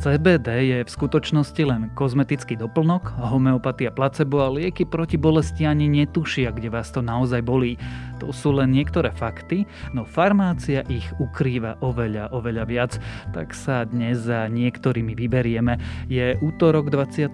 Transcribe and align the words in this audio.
CBD 0.00 0.48
je 0.64 0.78
v 0.80 0.88
skutočnosti 0.88 1.60
len 1.60 1.92
kozmetický 1.92 2.56
doplnok, 2.56 3.20
homeopatia 3.20 3.92
placebo 3.92 4.40
a 4.40 4.48
lieky 4.48 4.88
proti 4.88 5.20
bolesti 5.20 5.68
ani 5.68 5.92
netušia, 5.92 6.56
kde 6.56 6.72
vás 6.72 6.88
to 6.88 7.04
naozaj 7.04 7.44
bolí. 7.44 7.76
To 8.20 8.36
sú 8.36 8.52
len 8.52 8.76
niektoré 8.76 9.08
fakty, 9.16 9.64
no 9.96 10.04
farmácia 10.04 10.84
ich 10.92 11.08
ukrýva 11.16 11.80
oveľa, 11.80 12.28
oveľa 12.36 12.64
viac. 12.68 12.92
Tak 13.32 13.56
sa 13.56 13.88
dnes 13.88 14.28
za 14.28 14.44
niektorými 14.46 15.16
vyberieme. 15.16 15.80
Je 16.12 16.36
útorok 16.44 16.92
29. 16.92 17.32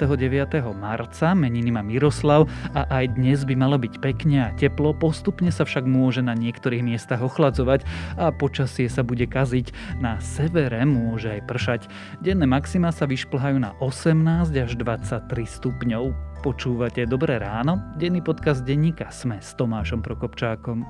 marca, 0.79 1.34
meniny 1.34 1.75
má 1.75 1.83
Miroslav 1.83 2.46
a 2.70 2.87
aj 3.02 3.19
dnes 3.19 3.43
by 3.43 3.59
malo 3.59 3.83
byť 3.83 3.98
pekne 3.98 4.46
a 4.46 4.55
teplo, 4.55 4.95
postupne 4.95 5.51
sa 5.51 5.66
však 5.66 5.83
môže 5.91 6.23
na 6.23 6.38
niektorých 6.38 6.87
miestach 6.87 7.18
ochladzovať 7.18 7.82
a 8.14 8.30
počasie 8.30 8.87
sa 8.87 9.03
bude 9.03 9.27
kaziť. 9.27 9.98
Na 9.98 10.23
severe 10.23 10.87
môže 10.87 11.34
aj 11.34 11.43
pršať. 11.51 11.80
Denné 12.23 12.46
maxima 12.46 12.95
sa 12.95 13.10
vyšplhajú 13.10 13.59
na 13.59 13.74
18 13.82 14.55
až 14.55 14.73
23 14.79 15.27
stupňov. 15.51 16.35
Počúvate 16.46 17.10
Dobré 17.10 17.42
ráno? 17.42 17.91
Denný 17.98 18.23
podcast 18.23 18.62
denníka 18.62 19.10
Sme 19.10 19.42
s 19.42 19.59
Tomášom 19.59 19.98
Prokopčákom. 19.98 20.87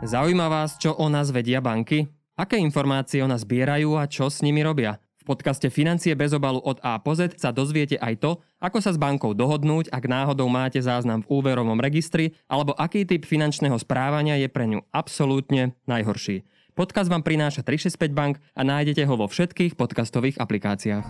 Zaujíma 0.00 0.48
vás, 0.48 0.80
čo 0.80 0.96
o 0.96 1.12
nás 1.12 1.28
vedia 1.28 1.60
banky? 1.60 2.08
Aké 2.32 2.56
informácie 2.56 3.20
o 3.20 3.28
nás 3.28 3.44
zbierajú 3.44 4.00
a 4.00 4.08
čo 4.08 4.32
s 4.32 4.40
nimi 4.40 4.64
robia? 4.64 4.96
V 5.20 5.28
podcaste 5.28 5.68
Financie 5.68 6.16
bez 6.16 6.32
obalu 6.32 6.64
od 6.64 6.80
A 6.80 7.04
po 7.04 7.12
Z 7.12 7.36
sa 7.36 7.52
dozviete 7.52 8.00
aj 8.00 8.16
to, 8.16 8.40
ako 8.64 8.80
sa 8.80 8.96
s 8.96 8.98
bankou 8.98 9.36
dohodnúť, 9.36 9.92
ak 9.92 10.08
náhodou 10.08 10.48
máte 10.48 10.80
záznam 10.80 11.20
v 11.20 11.44
úverovom 11.44 11.76
registri, 11.76 12.32
alebo 12.48 12.72
aký 12.72 13.04
typ 13.04 13.28
finančného 13.28 13.76
správania 13.76 14.40
je 14.40 14.48
pre 14.48 14.72
ňu 14.72 14.88
absolútne 14.88 15.76
najhorší. 15.84 16.48
Podcast 16.72 17.12
vám 17.12 17.20
prináša 17.20 17.60
365 17.60 18.16
Bank 18.16 18.40
a 18.56 18.64
nájdete 18.64 19.04
ho 19.04 19.20
vo 19.20 19.28
všetkých 19.28 19.76
podcastových 19.76 20.40
aplikáciách. 20.40 21.04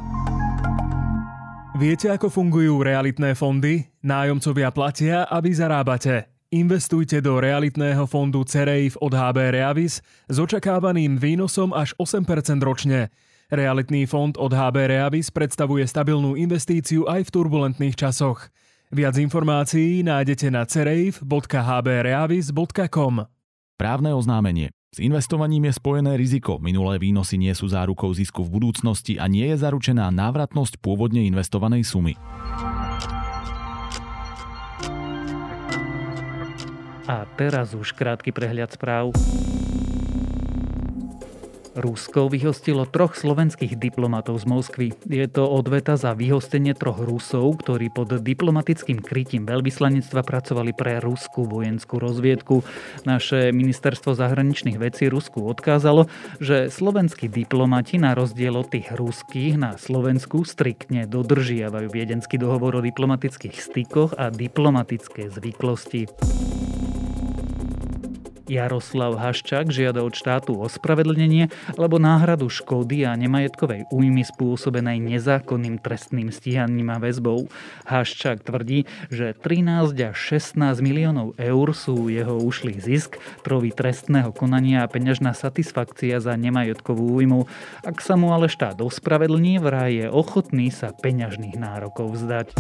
Viete, 1.83 2.15
ako 2.15 2.31
fungujú 2.31 2.87
realitné 2.87 3.35
fondy? 3.35 3.83
Nájomcovia 4.07 4.71
platia, 4.71 5.27
aby 5.27 5.51
zarábate. 5.51 6.31
Investujte 6.55 7.19
do 7.19 7.43
realitného 7.43 8.07
fondu 8.07 8.47
CEREIF 8.47 8.95
od 9.03 9.11
HB 9.11 9.51
Reavis 9.51 9.99
s 10.31 10.37
očakávaným 10.39 11.19
výnosom 11.19 11.75
až 11.75 11.91
8% 11.99 12.63
ročne. 12.63 13.11
Realitný 13.51 14.07
fond 14.07 14.31
od 14.39 14.55
HB 14.55 14.95
Reavis 14.95 15.35
predstavuje 15.35 15.83
stabilnú 15.83 16.39
investíciu 16.39 17.03
aj 17.11 17.27
v 17.27 17.35
turbulentných 17.35 17.99
časoch. 17.99 18.47
Viac 18.95 19.19
informácií 19.19 20.07
nájdete 20.07 20.55
na 20.55 20.63
cereif.hbreavis.com 20.63 23.15
Právne 23.75 24.11
oznámenie. 24.15 24.71
S 24.93 25.01
investovaním 25.01 25.73
je 25.73 25.81
spojené 25.81 26.21
riziko. 26.21 26.61
Minulé 26.61 27.01
výnosy 27.01 27.41
nie 27.41 27.57
sú 27.57 27.65
zárukou 27.65 28.13
zisku 28.13 28.45
v 28.45 28.61
budúcnosti 28.61 29.17
a 29.17 29.25
nie 29.25 29.49
je 29.49 29.57
zaručená 29.57 30.13
návratnosť 30.13 30.85
pôvodne 30.85 31.25
investovanej 31.25 31.81
sumy. 31.81 32.13
A 37.09 37.25
teraz 37.41 37.73
už 37.73 37.97
krátky 37.97 38.37
prehľad 38.37 38.77
správ. 38.77 39.17
Rusko 41.73 42.29
vyhostilo 42.29 42.85
troch 42.85 43.17
slovenských 43.17 43.81
diplomatov 43.81 44.41
z 44.41 44.45
Moskvy. 44.45 44.87
Je 45.09 45.25
to 45.25 45.49
odveta 45.49 45.97
za 45.97 46.13
vyhostenie 46.13 46.77
troch 46.77 47.01
Rusov, 47.01 47.65
ktorí 47.65 47.89
pod 47.89 48.21
diplomatickým 48.21 49.01
krytím 49.01 49.49
veľvyslanectva 49.49 50.21
pracovali 50.21 50.77
pre 50.77 51.01
ruskú 51.01 51.49
vojenskú 51.49 51.97
rozviedku. 51.97 52.61
Naše 53.09 53.57
ministerstvo 53.57 54.13
zahraničných 54.13 54.77
vecí 54.77 55.09
Rusku 55.09 55.41
odkázalo, 55.49 56.13
že 56.45 56.69
slovenskí 56.69 57.33
diplomati 57.33 57.97
na 57.97 58.13
rozdiel 58.13 58.53
od 58.53 58.69
tých 58.69 58.93
ruských 58.93 59.57
na 59.57 59.81
Slovensku 59.81 60.45
striktne 60.45 61.09
dodržiavajú 61.09 61.89
viedenský 61.89 62.37
dohovor 62.37 62.79
o 62.79 62.85
diplomatických 62.85 63.57
stykoch 63.57 64.13
a 64.21 64.29
diplomatické 64.29 65.33
zvyklosti. 65.33 66.05
Jaroslav 68.53 69.17
Haščák 69.17 69.73
žiada 69.73 70.05
od 70.05 70.13
štátu 70.13 70.61
ospravedlnenie 70.61 71.49
alebo 71.81 71.97
náhradu 71.97 72.53
škody 72.53 73.09
a 73.09 73.17
nemajetkovej 73.17 73.89
újmy 73.89 74.29
spôsobenej 74.29 75.01
nezákonným 75.01 75.81
trestným 75.81 76.29
stíhaním 76.29 76.93
a 76.93 77.01
väzbou. 77.01 77.49
Haščák 77.89 78.45
tvrdí, 78.45 78.85
že 79.09 79.33
13 79.33 79.97
až 80.05 80.17
16 80.37 80.85
miliónov 80.85 81.33
eur 81.41 81.73
sú 81.73 82.13
jeho 82.13 82.37
ušlý 82.37 82.77
zisk, 82.77 83.17
trovy 83.41 83.73
trestného 83.73 84.37
konania 84.37 84.85
a 84.85 84.91
peňažná 84.91 85.33
satisfakcia 85.33 86.21
za 86.21 86.37
nemajetkovú 86.37 87.17
újmu. 87.17 87.49
Ak 87.89 88.05
sa 88.05 88.21
mu 88.21 88.37
ale 88.37 88.53
štát 88.53 88.77
ospravedlní, 88.85 89.57
vraj 89.65 89.97
je 89.97 90.07
ochotný 90.13 90.69
sa 90.69 90.93
peňažných 90.93 91.57
nárokov 91.57 92.21
vzdať. 92.21 92.53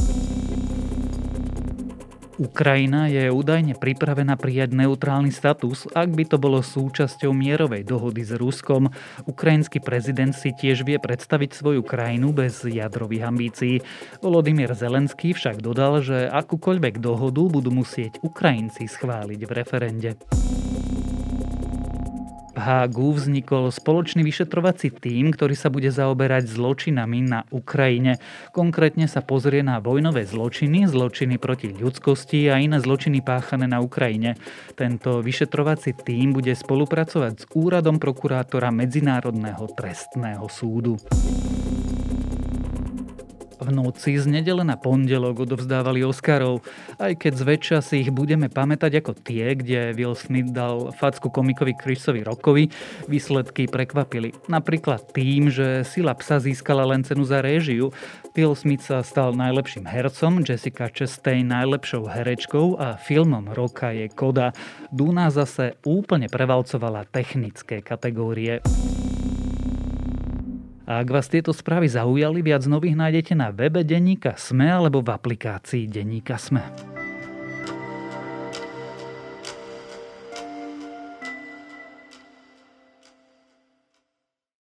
Ukrajina 2.40 3.12
je 3.12 3.28
údajne 3.28 3.76
pripravená 3.76 4.40
prijať 4.40 4.72
neutrálny 4.72 5.28
status, 5.28 5.84
ak 5.92 6.16
by 6.16 6.24
to 6.24 6.40
bolo 6.40 6.64
súčasťou 6.64 7.28
mierovej 7.36 7.84
dohody 7.84 8.24
s 8.24 8.32
Ruskom. 8.32 8.88
Ukrajinský 9.28 9.84
prezident 9.84 10.32
si 10.32 10.56
tiež 10.56 10.88
vie 10.88 10.96
predstaviť 10.96 11.52
svoju 11.52 11.84
krajinu 11.84 12.32
bez 12.32 12.64
jadrových 12.64 13.28
ambícií. 13.28 13.74
Volodymyr 14.24 14.72
Zelenský 14.72 15.36
však 15.36 15.60
dodal, 15.60 16.00
že 16.00 16.24
akúkoľvek 16.32 17.04
dohodu 17.04 17.42
budú 17.44 17.68
musieť 17.68 18.16
Ukrajinci 18.24 18.88
schváliť 18.88 19.40
v 19.44 19.52
referende. 19.52 20.10
Hágu 22.62 23.18
vznikol 23.18 23.74
spoločný 23.74 24.22
vyšetrovací 24.22 24.94
tím, 24.94 25.34
ktorý 25.34 25.58
sa 25.58 25.66
bude 25.66 25.90
zaoberať 25.90 26.46
zločinami 26.46 27.26
na 27.26 27.42
Ukrajine. 27.50 28.22
Konkrétne 28.54 29.10
sa 29.10 29.18
pozrie 29.18 29.66
na 29.66 29.82
vojnové 29.82 30.22
zločiny, 30.22 30.86
zločiny 30.86 31.42
proti 31.42 31.74
ľudskosti 31.74 32.46
a 32.54 32.62
iné 32.62 32.78
zločiny 32.78 33.18
páchané 33.18 33.66
na 33.66 33.82
Ukrajine. 33.82 34.38
Tento 34.78 35.18
vyšetrovací 35.18 35.98
tím 36.06 36.30
bude 36.30 36.54
spolupracovať 36.54 37.32
s 37.34 37.44
úradom 37.50 37.98
prokurátora 37.98 38.70
Medzinárodného 38.70 39.66
trestného 39.74 40.46
súdu. 40.46 41.02
V 43.62 43.70
noci 43.70 44.18
z 44.18 44.26
nedele 44.26 44.66
na 44.66 44.74
pondelok 44.74 45.46
odovzdávali 45.46 46.02
Oscarov, 46.02 46.66
aj 46.98 47.14
keď 47.14 47.32
zväčša 47.38 47.78
si 47.78 48.02
ich 48.02 48.10
budeme 48.10 48.50
pamätať 48.50 48.98
ako 48.98 49.14
tie, 49.14 49.54
kde 49.54 49.94
Will 49.94 50.18
Smith 50.18 50.50
dal 50.50 50.90
facku 50.90 51.30
komikovi 51.30 51.78
Chrisovi 51.78 52.26
Rockovi, 52.26 52.66
výsledky 53.06 53.70
prekvapili. 53.70 54.34
Napríklad 54.50 55.14
tým, 55.14 55.46
že 55.46 55.86
Sila 55.86 56.10
psa 56.18 56.42
získala 56.42 56.82
len 56.82 57.06
cenu 57.06 57.22
za 57.22 57.38
réžiu, 57.38 57.94
Will 58.34 58.58
Smith 58.58 58.82
sa 58.82 59.06
stal 59.06 59.30
najlepším 59.38 59.86
hercom, 59.86 60.42
Jessica 60.42 60.90
Chastain 60.90 61.46
najlepšou 61.46 62.10
herečkou 62.10 62.82
a 62.82 62.98
filmom 62.98 63.46
roka 63.54 63.94
je 63.94 64.10
Koda. 64.10 64.50
Duna 64.90 65.30
zase 65.30 65.78
úplne 65.86 66.26
prevalcovala 66.26 67.06
technické 67.06 67.78
kategórie. 67.78 68.58
A 70.92 71.00
ak 71.00 71.08
vás 71.08 71.24
tieto 71.24 71.56
správy 71.56 71.88
zaujali, 71.88 72.44
viac 72.44 72.68
nových 72.68 73.00
nájdete 73.00 73.32
na 73.32 73.48
webe 73.48 73.80
Denníka 73.80 74.36
Sme 74.36 74.68
alebo 74.68 75.00
v 75.00 75.16
aplikácii 75.16 75.88
Denníka 75.88 76.36
Sme. 76.36 76.60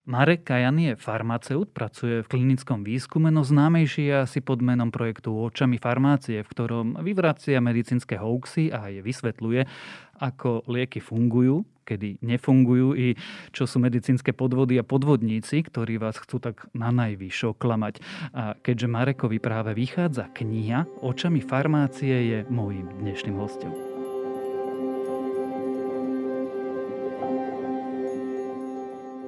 Marek 0.08 0.48
Kajan 0.48 0.80
je 0.80 0.92
farmaceut, 0.96 1.68
pracuje 1.76 2.24
v 2.24 2.30
klinickom 2.30 2.80
výskume, 2.80 3.28
no 3.28 3.44
známejší 3.44 4.08
je 4.08 4.16
asi 4.24 4.38
pod 4.40 4.64
menom 4.64 4.88
projektu 4.88 5.36
Očami 5.36 5.76
farmácie, 5.76 6.40
v 6.40 6.48
ktorom 6.48 6.86
vyvracia 7.04 7.60
medicínske 7.60 8.16
hoaxy 8.16 8.72
a 8.72 8.88
je 8.88 9.04
vysvetľuje, 9.04 9.68
ako 10.16 10.64
lieky 10.72 11.04
fungujú, 11.04 11.68
kedy 11.84 12.16
nefungujú 12.24 12.96
i 12.96 13.12
čo 13.52 13.68
sú 13.68 13.76
medicínske 13.82 14.32
podvody 14.32 14.80
a 14.80 14.88
podvodníci, 14.88 15.68
ktorí 15.68 16.00
vás 16.00 16.16
chcú 16.16 16.40
tak 16.40 16.64
na 16.72 16.88
najvyššie 16.94 17.60
klamať. 17.60 18.00
A 18.32 18.56
keďže 18.56 18.88
Marekovi 18.88 19.36
práve 19.36 19.76
vychádza 19.76 20.32
kniha 20.32 20.88
Očami 21.04 21.44
farmácie 21.44 22.16
je 22.30 22.38
môjim 22.48 22.88
dnešným 23.04 23.36
hostom. 23.36 23.89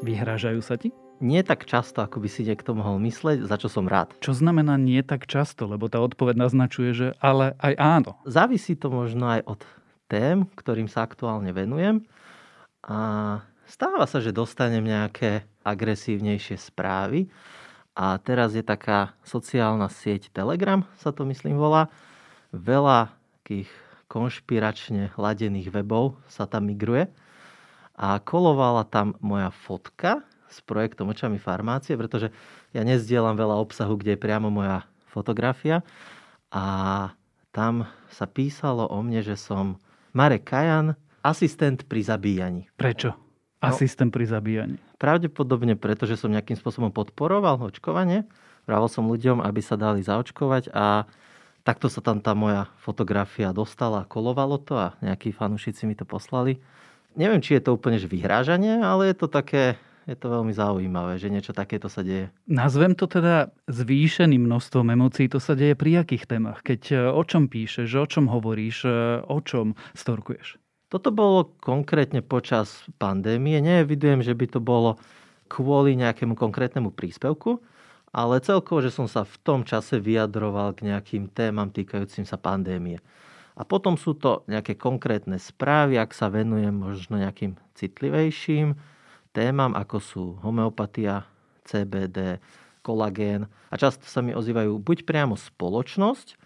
Vyhrážajú 0.02 0.58
sa 0.66 0.74
ti? 0.74 0.90
Nie 1.22 1.46
tak 1.46 1.62
často, 1.62 2.02
ako 2.02 2.18
by 2.18 2.26
si 2.26 2.42
niekto 2.42 2.74
mohol 2.74 2.98
mysleť, 2.98 3.46
za 3.46 3.54
čo 3.54 3.70
som 3.70 3.86
rád. 3.86 4.18
Čo 4.18 4.34
znamená 4.34 4.74
nie 4.74 4.98
tak 5.06 5.30
často, 5.30 5.70
lebo 5.70 5.86
tá 5.86 6.02
odpoveď 6.02 6.34
naznačuje, 6.34 6.90
že 6.90 7.08
ale 7.22 7.54
aj 7.62 7.74
áno. 7.78 8.18
Závisí 8.26 8.74
to 8.74 8.90
možno 8.90 9.30
aj 9.30 9.46
od 9.46 9.62
tém, 10.10 10.50
ktorým 10.58 10.90
sa 10.90 11.06
aktuálne 11.06 11.54
venujem. 11.54 12.02
A 12.82 12.98
stáva 13.70 14.10
sa, 14.10 14.18
že 14.18 14.34
dostanem 14.34 14.82
nejaké 14.82 15.46
agresívnejšie 15.62 16.58
správy. 16.58 17.30
A 17.94 18.18
teraz 18.18 18.58
je 18.58 18.66
taká 18.66 19.14
sociálna 19.22 19.86
sieť 19.86 20.34
Telegram, 20.34 20.82
sa 20.98 21.14
to 21.14 21.22
myslím 21.30 21.54
volá. 21.54 21.86
Veľa 22.50 23.14
takých 23.46 23.70
konšpiračne 24.10 25.14
ladených 25.14 25.70
webov 25.70 26.18
sa 26.26 26.50
tam 26.50 26.66
migruje. 26.66 27.06
A 28.02 28.18
kolovala 28.18 28.82
tam 28.82 29.14
moja 29.22 29.54
fotka 29.54 30.26
s 30.50 30.58
projektom 30.66 31.14
Očami 31.14 31.38
farmácie, 31.38 31.94
pretože 31.94 32.34
ja 32.74 32.82
nezdielam 32.82 33.38
veľa 33.38 33.62
obsahu, 33.62 33.94
kde 33.94 34.18
je 34.18 34.20
priamo 34.20 34.50
moja 34.50 34.82
fotografia 35.06 35.86
a 36.50 36.64
tam 37.54 37.86
sa 38.10 38.26
písalo 38.26 38.90
o 38.90 38.98
mne, 39.00 39.22
že 39.22 39.38
som 39.38 39.78
Marek 40.10 40.50
Kajan, 40.50 40.98
asistent 41.22 41.86
pri 41.86 42.02
zabíjaní. 42.02 42.66
Prečo? 42.74 43.14
No. 43.14 43.70
Asistent 43.70 44.10
pri 44.10 44.26
zabíjaní. 44.26 44.76
Pravdepodobne 44.98 45.78
preto, 45.78 46.02
že 46.02 46.18
som 46.18 46.34
nejakým 46.34 46.58
spôsobom 46.58 46.90
podporoval 46.90 47.62
očkovanie. 47.70 48.26
Vravel 48.66 48.90
som 48.90 49.06
ľuďom, 49.06 49.38
aby 49.38 49.62
sa 49.62 49.78
dali 49.78 50.02
zaočkovať 50.02 50.74
a 50.74 51.06
takto 51.62 51.86
sa 51.86 52.02
tam 52.02 52.18
tá 52.18 52.34
moja 52.34 52.66
fotografia 52.82 53.54
dostala, 53.54 54.08
kolovalo 54.10 54.58
to 54.58 54.74
a 54.74 54.98
nejakí 54.98 55.30
fanúšici 55.30 55.86
mi 55.86 55.94
to 55.94 56.02
poslali. 56.02 56.58
Neviem, 57.12 57.44
či 57.44 57.60
je 57.60 57.62
to 57.64 57.76
úplne 57.76 58.00
že 58.00 58.08
vyhrážanie, 58.08 58.80
ale 58.80 59.12
je 59.12 59.16
to 59.20 59.28
také, 59.28 59.76
je 60.08 60.16
to 60.16 60.32
veľmi 60.32 60.52
zaujímavé, 60.56 61.20
že 61.20 61.28
niečo 61.28 61.52
takéto 61.52 61.92
sa 61.92 62.00
deje. 62.00 62.32
Nazvem 62.48 62.96
to 62.96 63.04
teda 63.04 63.52
zvýšeným 63.68 64.48
množstvom 64.48 64.88
emócií. 64.92 65.28
To 65.28 65.36
sa 65.36 65.52
deje 65.52 65.76
pri 65.76 66.04
akých 66.04 66.24
témach? 66.24 66.64
Keď 66.64 66.82
e, 66.90 66.96
o 67.12 67.22
čom 67.22 67.52
píšeš, 67.52 67.88
o 68.00 68.06
čom 68.08 68.32
hovoríš, 68.32 68.88
e, 68.88 68.92
o 69.28 69.38
čom 69.44 69.76
storkuješ? 69.92 70.56
Toto 70.88 71.08
bolo 71.08 71.56
konkrétne 71.60 72.20
počas 72.20 72.84
pandémie. 73.00 73.60
Neevidujem, 73.64 74.20
že 74.20 74.36
by 74.36 74.46
to 74.52 74.60
bolo 74.60 75.00
kvôli 75.48 75.96
nejakému 75.96 76.36
konkrétnemu 76.36 76.92
príspevku, 76.92 77.60
ale 78.12 78.44
celkovo, 78.44 78.84
že 78.84 78.92
som 78.92 79.08
sa 79.08 79.24
v 79.24 79.36
tom 79.40 79.64
čase 79.64 79.96
vyjadroval 79.96 80.76
k 80.76 80.92
nejakým 80.92 81.32
témam 81.32 81.72
týkajúcim 81.72 82.28
sa 82.28 82.36
pandémie. 82.36 83.00
A 83.52 83.62
potom 83.68 84.00
sú 84.00 84.16
to 84.16 84.44
nejaké 84.48 84.76
konkrétne 84.76 85.36
správy, 85.36 86.00
ak 86.00 86.16
sa 86.16 86.32
venujem 86.32 86.72
možno 86.72 87.20
nejakým 87.20 87.60
citlivejším 87.76 88.76
témam, 89.32 89.72
ako 89.72 89.96
sú 89.98 90.24
homeopatia, 90.44 91.24
CBD, 91.64 92.40
kolagén. 92.84 93.48
A 93.72 93.74
často 93.80 94.04
sa 94.04 94.20
mi 94.20 94.36
ozývajú 94.36 94.76
buď 94.76 95.08
priamo 95.08 95.38
spoločnosť, 95.38 96.36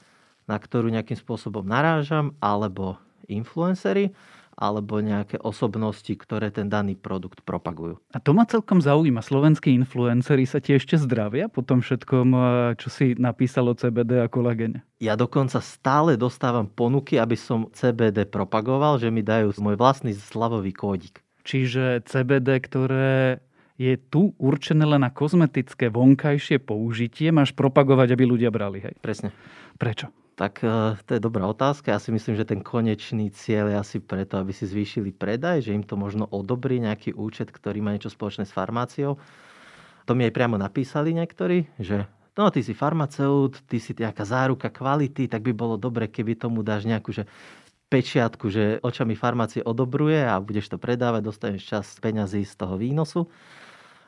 na 0.47 0.57
ktorú 0.57 0.93
nejakým 0.95 1.19
spôsobom 1.19 1.67
narážam, 1.67 2.39
alebo 2.39 3.01
influencery, 3.27 4.15
alebo 4.57 5.05
nejaké 5.05 5.37
osobnosti, 5.45 6.09
ktoré 6.09 6.49
ten 6.49 6.73
daný 6.73 6.97
produkt 6.97 7.45
propagujú. 7.45 8.01
A 8.11 8.19
to 8.19 8.33
ma 8.33 8.49
celkom 8.49 8.81
zaujíma. 8.81 9.21
Slovenskí 9.21 9.77
influenceri 9.77 10.49
sa 10.49 10.65
ti 10.65 10.73
ešte 10.73 10.97
zdravia 10.97 11.53
po 11.53 11.61
tom 11.61 11.85
všetkom, 11.85 12.29
eh, 12.33 12.41
čo 12.81 12.89
si 12.89 13.13
napísal 13.21 13.69
o 13.69 13.77
CBD 13.77 14.25
a 14.25 14.33
kolagene? 14.33 14.81
Ja 14.97 15.13
dokonca 15.15 15.61
stále 15.61 16.17
dostávam 16.17 16.65
ponuky, 16.67 17.21
aby 17.21 17.37
som 17.37 17.69
CBD 17.77 18.25
propagoval, 18.25 18.97
že 18.97 19.13
mi 19.13 19.21
dajú 19.21 19.53
môj 19.61 19.77
vlastný 19.77 20.17
slavový 20.17 20.73
kódik. 20.73 21.21
Čiže 21.45 22.03
CBD, 22.09 22.59
ktoré 22.59 23.45
je 23.77 23.95
tu 24.01 24.33
určené 24.41 24.89
len 24.89 25.05
na 25.05 25.13
kozmetické 25.13 25.93
vonkajšie 25.93 26.65
použitie, 26.65 27.29
máš 27.29 27.53
propagovať, 27.53 28.17
aby 28.17 28.25
ľudia 28.25 28.49
brali, 28.49 28.81
hej? 28.81 28.97
Presne. 29.05 29.31
Prečo? 29.77 30.09
Tak 30.37 30.61
e, 30.61 31.01
to 31.09 31.17
je 31.17 31.21
dobrá 31.21 31.49
otázka. 31.49 31.97
Ja 31.97 32.01
si 32.01 32.13
myslím, 32.13 32.37
že 32.37 32.45
ten 32.45 32.61
konečný 32.61 33.33
cieľ 33.33 33.73
je 33.73 33.77
asi 33.81 33.97
preto, 34.05 34.37
aby 34.37 34.53
si 34.53 34.69
zvýšili 34.69 35.17
predaj, 35.17 35.65
že 35.65 35.73
im 35.73 35.81
to 35.81 35.97
možno 35.97 36.29
odobrí 36.29 36.77
nejaký 36.77 37.17
účet, 37.17 37.49
ktorý 37.49 37.81
má 37.81 37.97
niečo 37.97 38.13
spoločné 38.13 38.45
s 38.45 38.53
farmáciou. 38.53 39.17
To 40.05 40.13
mi 40.13 40.29
aj 40.29 40.37
priamo 40.37 40.61
napísali 40.61 41.17
niektorí, 41.17 41.67
že 41.81 42.05
no 42.37 42.53
ty 42.53 42.61
si 42.61 42.77
farmaceut, 42.77 43.65
ty 43.65 43.81
si 43.81 43.97
nejaká 43.97 44.29
záruka 44.29 44.69
kvality, 44.69 45.25
tak 45.25 45.41
by 45.41 45.57
bolo 45.57 45.81
dobre, 45.81 46.07
keby 46.07 46.37
tomu 46.37 46.61
dáš 46.61 46.85
nejakú 46.85 47.17
že 47.17 47.25
pečiatku, 47.89 48.53
že 48.53 48.65
očami 48.85 49.17
farmácie 49.17 49.65
odobruje 49.65 50.21
a 50.21 50.37
budeš 50.43 50.75
to 50.75 50.77
predávať, 50.77 51.23
dostaneš 51.33 51.63
čas 51.65 51.87
peňazí 52.03 52.45
z 52.45 52.55
toho 52.59 52.77
výnosu. 52.77 53.31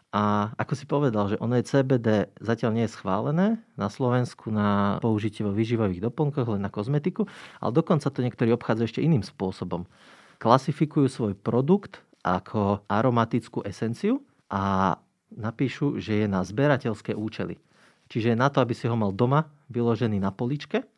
A 0.09 0.57
ako 0.57 0.73
si 0.73 0.89
povedal, 0.89 1.29
že 1.29 1.37
ono 1.37 1.53
je 1.61 1.69
CBD 1.69 2.33
zatiaľ 2.41 2.71
nie 2.73 2.85
je 2.89 2.97
schválené 2.97 3.61
na 3.77 3.93
Slovensku 3.93 4.49
na 4.49 4.97
použitie 5.05 5.45
vo 5.45 5.53
výživových 5.53 6.01
doplnkoch, 6.01 6.49
len 6.49 6.65
na 6.65 6.73
kozmetiku, 6.73 7.29
ale 7.61 7.77
dokonca 7.77 8.09
to 8.09 8.25
niektorí 8.25 8.49
obchádzajú 8.57 8.87
ešte 8.89 9.05
iným 9.05 9.21
spôsobom. 9.21 9.85
Klasifikujú 10.41 11.13
svoj 11.13 11.35
produkt 11.37 12.01
ako 12.25 12.81
aromatickú 12.89 13.61
esenciu 13.69 14.25
a 14.49 14.97
napíšu, 15.29 16.01
že 16.01 16.25
je 16.25 16.27
na 16.27 16.41
zberateľské 16.41 17.13
účely. 17.13 17.61
Čiže 18.09 18.33
je 18.33 18.41
na 18.41 18.49
to, 18.49 18.65
aby 18.65 18.73
si 18.73 18.89
ho 18.89 18.97
mal 18.97 19.13
doma 19.13 19.53
vyložený 19.69 20.17
na 20.17 20.33
poličke 20.33 20.89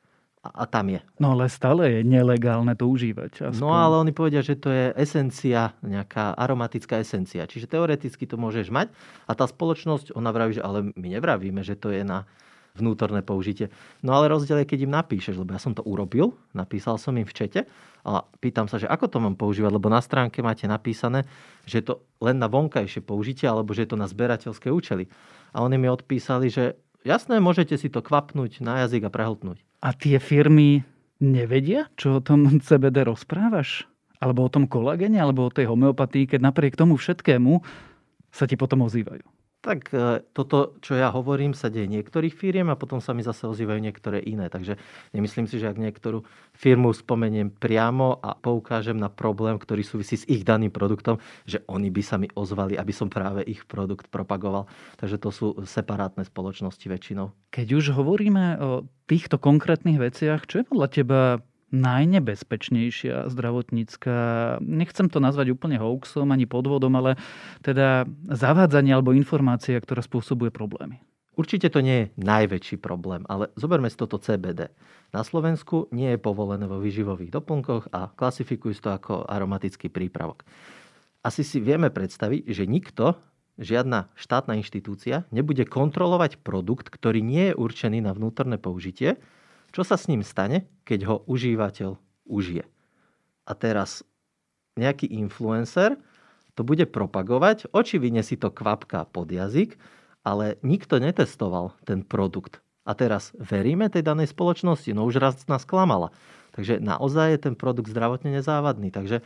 a, 0.41 0.65
tam 0.65 0.89
je. 0.89 1.01
No 1.21 1.37
ale 1.37 1.53
stále 1.53 2.01
je 2.01 2.01
nelegálne 2.01 2.73
to 2.73 2.89
užívať. 2.89 3.53
Aspoň. 3.53 3.61
No 3.61 3.77
ale 3.77 4.01
oni 4.01 4.13
povedia, 4.17 4.41
že 4.41 4.57
to 4.57 4.73
je 4.73 4.97
esencia, 4.97 5.77
nejaká 5.85 6.33
aromatická 6.33 6.97
esencia. 7.05 7.45
Čiže 7.45 7.69
teoreticky 7.69 8.25
to 8.25 8.41
môžeš 8.41 8.73
mať 8.73 8.89
a 9.29 9.37
tá 9.37 9.45
spoločnosť, 9.45 10.17
ona 10.17 10.33
vraví, 10.33 10.57
že 10.57 10.65
ale 10.65 10.97
my 10.97 11.09
nevravíme, 11.21 11.61
že 11.61 11.77
to 11.77 11.93
je 11.93 12.01
na 12.01 12.25
vnútorné 12.73 13.21
použitie. 13.21 13.69
No 14.01 14.17
ale 14.17 14.33
rozdiel 14.33 14.65
je, 14.65 14.71
keď 14.73 14.81
im 14.89 14.97
napíšeš, 14.97 15.37
lebo 15.37 15.53
ja 15.53 15.61
som 15.61 15.77
to 15.77 15.85
urobil, 15.85 16.33
napísal 16.57 16.97
som 16.97 17.13
im 17.19 17.27
v 17.27 17.37
čete 17.37 17.61
a 18.07 18.25
pýtam 18.41 18.65
sa, 18.65 18.81
že 18.81 18.89
ako 18.89 19.13
to 19.13 19.19
mám 19.21 19.37
používať, 19.37 19.77
lebo 19.77 19.93
na 19.93 20.01
stránke 20.01 20.41
máte 20.41 20.65
napísané, 20.65 21.29
že 21.69 21.83
je 21.83 21.93
to 21.93 21.95
len 22.23 22.41
na 22.41 22.49
vonkajšie 22.49 23.05
použitie 23.05 23.45
alebo 23.45 23.77
že 23.77 23.85
je 23.85 23.91
to 23.93 23.99
na 24.01 24.09
zberateľské 24.09 24.73
účely. 24.73 25.11
A 25.53 25.61
oni 25.61 25.77
mi 25.77 25.91
odpísali, 25.91 26.49
že 26.49 26.81
jasné, 27.05 27.43
môžete 27.43 27.77
si 27.77 27.93
to 27.93 28.01
kvapnúť 28.01 28.65
na 28.65 28.87
jazyk 28.87 29.05
a 29.05 29.13
prehltnúť. 29.13 29.61
A 29.81 29.97
tie 29.97 30.21
firmy 30.21 30.85
nevedia, 31.21 31.89
čo 31.97 32.21
o 32.21 32.25
tom 32.25 32.47
CBD 32.67 33.09
rozprávaš? 33.09 33.89
Alebo 34.21 34.45
o 34.45 34.53
tom 34.53 34.69
kolagene, 34.69 35.17
alebo 35.17 35.49
o 35.49 35.55
tej 35.55 35.65
homeopatii, 35.73 36.29
keď 36.29 36.41
napriek 36.53 36.77
tomu 36.77 37.01
všetkému 37.01 37.65
sa 38.29 38.45
ti 38.45 38.55
potom 38.61 38.85
ozývajú? 38.85 39.40
Tak 39.61 39.93
e, 39.93 40.25
toto, 40.33 40.81
čo 40.81 40.97
ja 40.97 41.13
hovorím, 41.13 41.53
sa 41.53 41.69
deje 41.69 41.85
niektorých 41.85 42.33
firiem 42.33 42.73
a 42.73 42.81
potom 42.81 43.05
sa 43.05 43.13
mi 43.13 43.21
zase 43.21 43.45
ozývajú 43.45 43.77
niektoré 43.77 44.25
iné. 44.25 44.49
Takže 44.49 44.81
nemyslím 45.13 45.45
si, 45.45 45.61
že 45.61 45.69
ak 45.69 45.77
niektorú 45.77 46.25
firmu 46.57 46.97
spomeniem 46.97 47.53
priamo 47.53 48.17
a 48.25 48.33
poukážem 48.41 48.97
na 48.97 49.13
problém, 49.13 49.61
ktorý 49.61 49.85
súvisí 49.85 50.17
s 50.17 50.25
ich 50.33 50.49
daným 50.49 50.73
produktom, 50.73 51.21
že 51.45 51.61
oni 51.69 51.93
by 51.93 52.03
sa 52.05 52.17
mi 52.17 52.33
ozvali, 52.33 52.81
aby 52.81 52.93
som 52.97 53.13
práve 53.13 53.45
ich 53.45 53.69
produkt 53.69 54.09
propagoval. 54.09 54.65
Takže 54.97 55.21
to 55.21 55.29
sú 55.29 55.47
separátne 55.69 56.25
spoločnosti 56.25 56.89
väčšinou. 56.89 57.29
Keď 57.53 57.69
už 57.77 57.93
hovoríme 57.93 58.57
o 58.65 58.89
týchto 59.05 59.37
konkrétnych 59.37 60.01
veciach, 60.01 60.49
čo 60.49 60.65
je 60.65 60.69
podľa 60.73 60.89
teba 60.89 61.21
najnebezpečnejšia 61.71 63.31
zdravotnícka, 63.31 64.15
nechcem 64.63 65.07
to 65.07 65.23
nazvať 65.23 65.55
úplne 65.55 65.79
hoaxom 65.79 66.31
ani 66.31 66.47
podvodom, 66.47 66.95
ale 66.99 67.19
teda 67.63 68.07
zavádzanie 68.31 68.95
alebo 68.95 69.15
informácia, 69.15 69.79
ktorá 69.79 70.03
spôsobuje 70.03 70.51
problémy. 70.51 71.03
Určite 71.39 71.73
to 71.73 71.81
nie 71.81 71.97
je 71.97 72.11
najväčší 72.21 72.83
problém, 72.83 73.25
ale 73.31 73.49
zoberme 73.57 73.89
si 73.89 73.97
toto 73.97 74.21
CBD. 74.21 74.69
Na 75.15 75.25
Slovensku 75.25 75.89
nie 75.95 76.13
je 76.13 76.21
povolené 76.21 76.69
vo 76.69 76.83
výživových 76.83 77.33
doplnkoch 77.33 77.95
a 77.97 78.13
klasifikujú 78.13 78.77
to 78.83 78.91
ako 78.93 79.15
aromatický 79.25 79.89
prípravok. 79.89 80.45
Asi 81.25 81.41
si 81.41 81.63
vieme 81.63 81.89
predstaviť, 81.89 82.45
že 82.45 82.65
nikto, 82.69 83.17
žiadna 83.57 84.13
štátna 84.17 84.57
inštitúcia 84.61 85.25
nebude 85.33 85.65
kontrolovať 85.65 86.41
produkt, 86.45 86.93
ktorý 86.93 87.25
nie 87.25 87.53
je 87.53 87.55
určený 87.57 88.05
na 88.05 88.13
vnútorné 88.13 88.57
použitie, 88.61 89.17
čo 89.71 89.87
sa 89.87 89.95
s 89.95 90.11
ním 90.11 90.27
stane, 90.27 90.67
keď 90.85 91.01
ho 91.07 91.17
užívateľ 91.27 91.99
užije? 92.27 92.67
A 93.47 93.53
teraz 93.55 94.07
nejaký 94.79 95.11
influencer 95.11 95.99
to 96.55 96.63
bude 96.67 96.87
propagovať, 96.91 97.71
očividne 97.71 98.23
si 98.23 98.37
to 98.37 98.51
kvapká 98.51 99.07
pod 99.09 99.31
jazyk, 99.31 99.79
ale 100.27 100.61
nikto 100.61 101.01
netestoval 101.01 101.73
ten 101.89 102.05
produkt. 102.05 102.61
A 102.85 102.93
teraz 102.97 103.33
veríme 103.39 103.89
tej 103.89 104.05
danej 104.05 104.33
spoločnosti, 104.33 104.91
no 104.93 105.07
už 105.07 105.23
raz 105.23 105.37
nás 105.47 105.65
klamala. 105.65 106.11
Takže 106.53 106.83
naozaj 106.83 107.39
je 107.39 107.41
ten 107.51 107.55
produkt 107.55 107.89
zdravotne 107.93 108.35
nezávadný. 108.35 108.91
Takže 108.91 109.23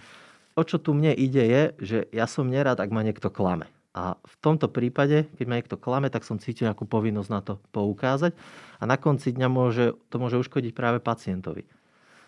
o 0.55 0.63
čo 0.63 0.77
tu 0.77 0.93
mne 0.93 1.17
ide 1.17 1.43
je, 1.43 1.63
že 1.81 1.99
ja 2.13 2.29
som 2.29 2.51
nerad, 2.51 2.77
ak 2.77 2.93
ma 2.93 3.01
niekto 3.01 3.33
klame. 3.33 3.71
A 3.95 4.19
v 4.19 4.35
tomto 4.43 4.67
prípade, 4.67 5.31
keď 5.39 5.47
ma 5.47 5.55
niekto 5.55 5.79
klame, 5.79 6.11
tak 6.11 6.27
som 6.27 6.43
cítil 6.43 6.67
nejakú 6.67 6.83
povinnosť 6.83 7.31
na 7.31 7.41
to 7.47 7.63
poukázať 7.71 8.35
a 8.83 8.85
na 8.91 8.99
konci 8.99 9.31
dňa 9.31 9.47
môže, 9.47 9.95
to 10.11 10.17
môže 10.19 10.35
uškodiť 10.43 10.75
práve 10.75 10.99
pacientovi. 10.99 11.63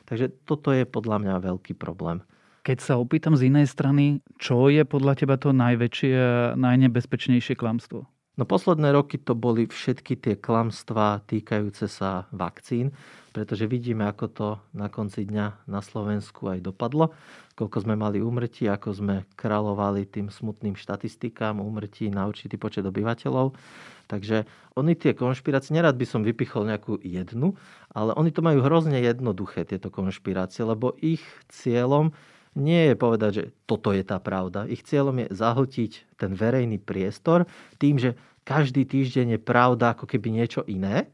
Takže 0.07 0.31
toto 0.47 0.71
je 0.71 0.87
podľa 0.87 1.19
mňa 1.19 1.35
veľký 1.43 1.75
problém. 1.75 2.23
Keď 2.63 2.79
sa 2.79 2.95
opýtam 2.99 3.35
z 3.35 3.51
inej 3.51 3.67
strany, 3.67 4.23
čo 4.39 4.71
je 4.71 4.87
podľa 4.87 5.19
teba 5.19 5.35
to 5.39 5.51
najväčšie 5.51 6.55
najnebezpečnejšie 6.55 7.59
klamstvo? 7.59 8.07
No 8.37 8.45
posledné 8.45 8.93
roky 8.93 9.17
to 9.17 9.33
boli 9.33 9.65
všetky 9.65 10.21
tie 10.21 10.37
klamstvá 10.37 11.25
týkajúce 11.25 11.89
sa 11.89 12.29
vakcín, 12.37 12.93
pretože 13.33 13.65
vidíme, 13.65 14.05
ako 14.05 14.27
to 14.29 14.49
na 14.77 14.93
konci 14.93 15.25
dňa 15.25 15.65
na 15.65 15.81
Slovensku 15.81 16.45
aj 16.53 16.61
dopadlo. 16.61 17.17
Koľko 17.57 17.89
sme 17.89 17.97
mali 17.97 18.21
úmrtí, 18.21 18.69
ako 18.69 18.93
sme 18.93 19.17
kráľovali 19.41 20.05
tým 20.05 20.29
smutným 20.29 20.77
štatistikám 20.77 21.65
úmrtí 21.65 22.13
na 22.13 22.29
určitý 22.29 22.61
počet 22.61 22.85
obyvateľov. 22.85 23.57
Takže 24.05 24.45
oni 24.77 24.93
tie 24.93 25.17
konšpirácie, 25.17 25.73
nerad 25.73 25.97
by 25.97 26.05
som 26.05 26.21
vypichol 26.21 26.69
nejakú 26.69 27.01
jednu, 27.01 27.57
ale 27.97 28.13
oni 28.21 28.29
to 28.37 28.45
majú 28.45 28.61
hrozne 28.61 29.01
jednoduché, 29.01 29.65
tieto 29.65 29.89
konšpirácie, 29.89 30.61
lebo 30.61 30.93
ich 31.01 31.25
cieľom 31.49 32.13
nie 32.57 32.91
je 32.91 32.95
povedať, 32.97 33.31
že 33.37 33.45
toto 33.69 33.93
je 33.93 34.01
tá 34.01 34.17
pravda. 34.17 34.65
Ich 34.67 34.83
cieľom 34.83 35.21
je 35.23 35.29
zahltiť 35.31 36.17
ten 36.17 36.33
verejný 36.33 36.81
priestor 36.81 37.45
tým, 37.77 38.01
že 38.01 38.17
každý 38.49 38.89
týždeň 38.89 39.37
je 39.37 39.41
pravda 39.41 39.93
ako 39.93 40.09
keby 40.09 40.33
niečo 40.33 40.65
iné 40.65 41.13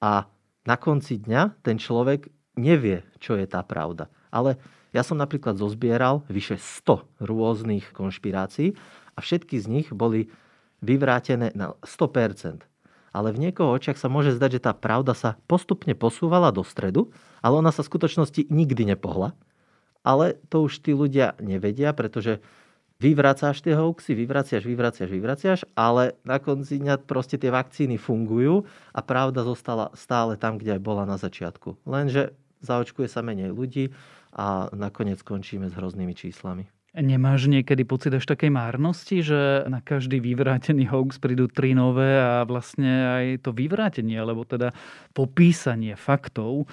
a 0.00 0.24
na 0.64 0.76
konci 0.80 1.20
dňa 1.20 1.60
ten 1.60 1.76
človek 1.76 2.32
nevie, 2.56 3.04
čo 3.20 3.36
je 3.36 3.44
tá 3.44 3.60
pravda. 3.60 4.08
Ale 4.32 4.56
ja 4.96 5.04
som 5.04 5.20
napríklad 5.20 5.60
zozbieral 5.60 6.24
vyše 6.26 6.56
100 6.56 7.22
rôznych 7.22 7.92
konšpirácií 7.92 8.74
a 9.14 9.18
všetky 9.20 9.60
z 9.60 9.66
nich 9.68 9.88
boli 9.92 10.32
vyvrátené 10.80 11.52
na 11.52 11.76
100%. 11.84 12.64
Ale 13.10 13.34
v 13.34 13.42
niekoho 13.42 13.74
očiach 13.74 13.98
sa 13.98 14.06
môže 14.06 14.32
zdať, 14.38 14.50
že 14.58 14.64
tá 14.70 14.72
pravda 14.72 15.18
sa 15.18 15.34
postupne 15.50 15.92
posúvala 15.98 16.54
do 16.54 16.62
stredu, 16.62 17.10
ale 17.42 17.58
ona 17.58 17.74
sa 17.74 17.82
v 17.82 17.90
skutočnosti 17.90 18.46
nikdy 18.48 18.94
nepohla 18.94 19.34
ale 20.04 20.40
to 20.48 20.64
už 20.66 20.80
tí 20.80 20.96
ľudia 20.96 21.36
nevedia, 21.40 21.92
pretože 21.92 22.40
vyvracáš 23.00 23.64
tie 23.64 23.72
hoaxy, 23.72 24.12
vyvraciaš, 24.12 24.62
vyvraciaš, 24.68 25.08
vyvraciaš, 25.08 25.60
ale 25.72 26.20
na 26.22 26.36
konci 26.36 26.76
dňa 26.78 27.00
proste 27.08 27.40
tie 27.40 27.48
vakcíny 27.48 27.96
fungujú 27.96 28.68
a 28.92 29.00
pravda 29.00 29.40
zostala 29.42 29.88
stále 29.96 30.36
tam, 30.36 30.60
kde 30.60 30.76
aj 30.76 30.82
bola 30.84 31.08
na 31.08 31.16
začiatku. 31.16 31.80
Lenže 31.88 32.36
zaočkuje 32.60 33.08
sa 33.08 33.24
menej 33.24 33.56
ľudí 33.56 33.88
a 34.36 34.68
nakoniec 34.76 35.24
skončíme 35.24 35.72
s 35.72 35.74
hroznými 35.74 36.12
číslami. 36.12 36.68
Nemáš 36.90 37.46
niekedy 37.46 37.86
pocit 37.86 38.10
až 38.10 38.26
takej 38.26 38.50
márnosti, 38.50 39.22
že 39.22 39.62
na 39.70 39.78
každý 39.78 40.18
vyvrátený 40.18 40.90
hoax 40.90 41.22
prídu 41.22 41.46
tri 41.46 41.70
nové 41.70 42.18
a 42.18 42.42
vlastne 42.42 42.90
aj 43.06 43.46
to 43.46 43.54
vyvrátenie, 43.54 44.18
alebo 44.18 44.42
teda 44.42 44.74
popísanie 45.14 45.94
faktov 45.94 46.66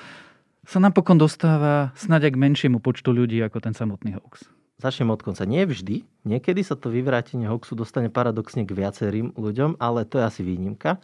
sa 0.68 0.84
napokon 0.84 1.16
dostáva 1.16 1.96
snáď 1.96 2.36
k 2.36 2.42
menšiemu 2.44 2.84
počtu 2.84 3.16
ľudí 3.16 3.40
ako 3.40 3.64
ten 3.64 3.72
samotný 3.72 4.20
hoax. 4.20 4.52
Začnem 4.78 5.10
od 5.10 5.24
konca. 5.24 5.48
Nie 5.48 5.66
vždy. 5.66 6.06
Niekedy 6.28 6.62
sa 6.62 6.78
to 6.78 6.92
vyvrátenie 6.92 7.48
hoaxu 7.48 7.74
dostane 7.74 8.12
paradoxne 8.12 8.68
k 8.68 8.76
viacerým 8.76 9.34
ľuďom, 9.34 9.80
ale 9.80 10.06
to 10.06 10.22
je 10.22 10.28
asi 10.28 10.42
výnimka. 10.44 11.00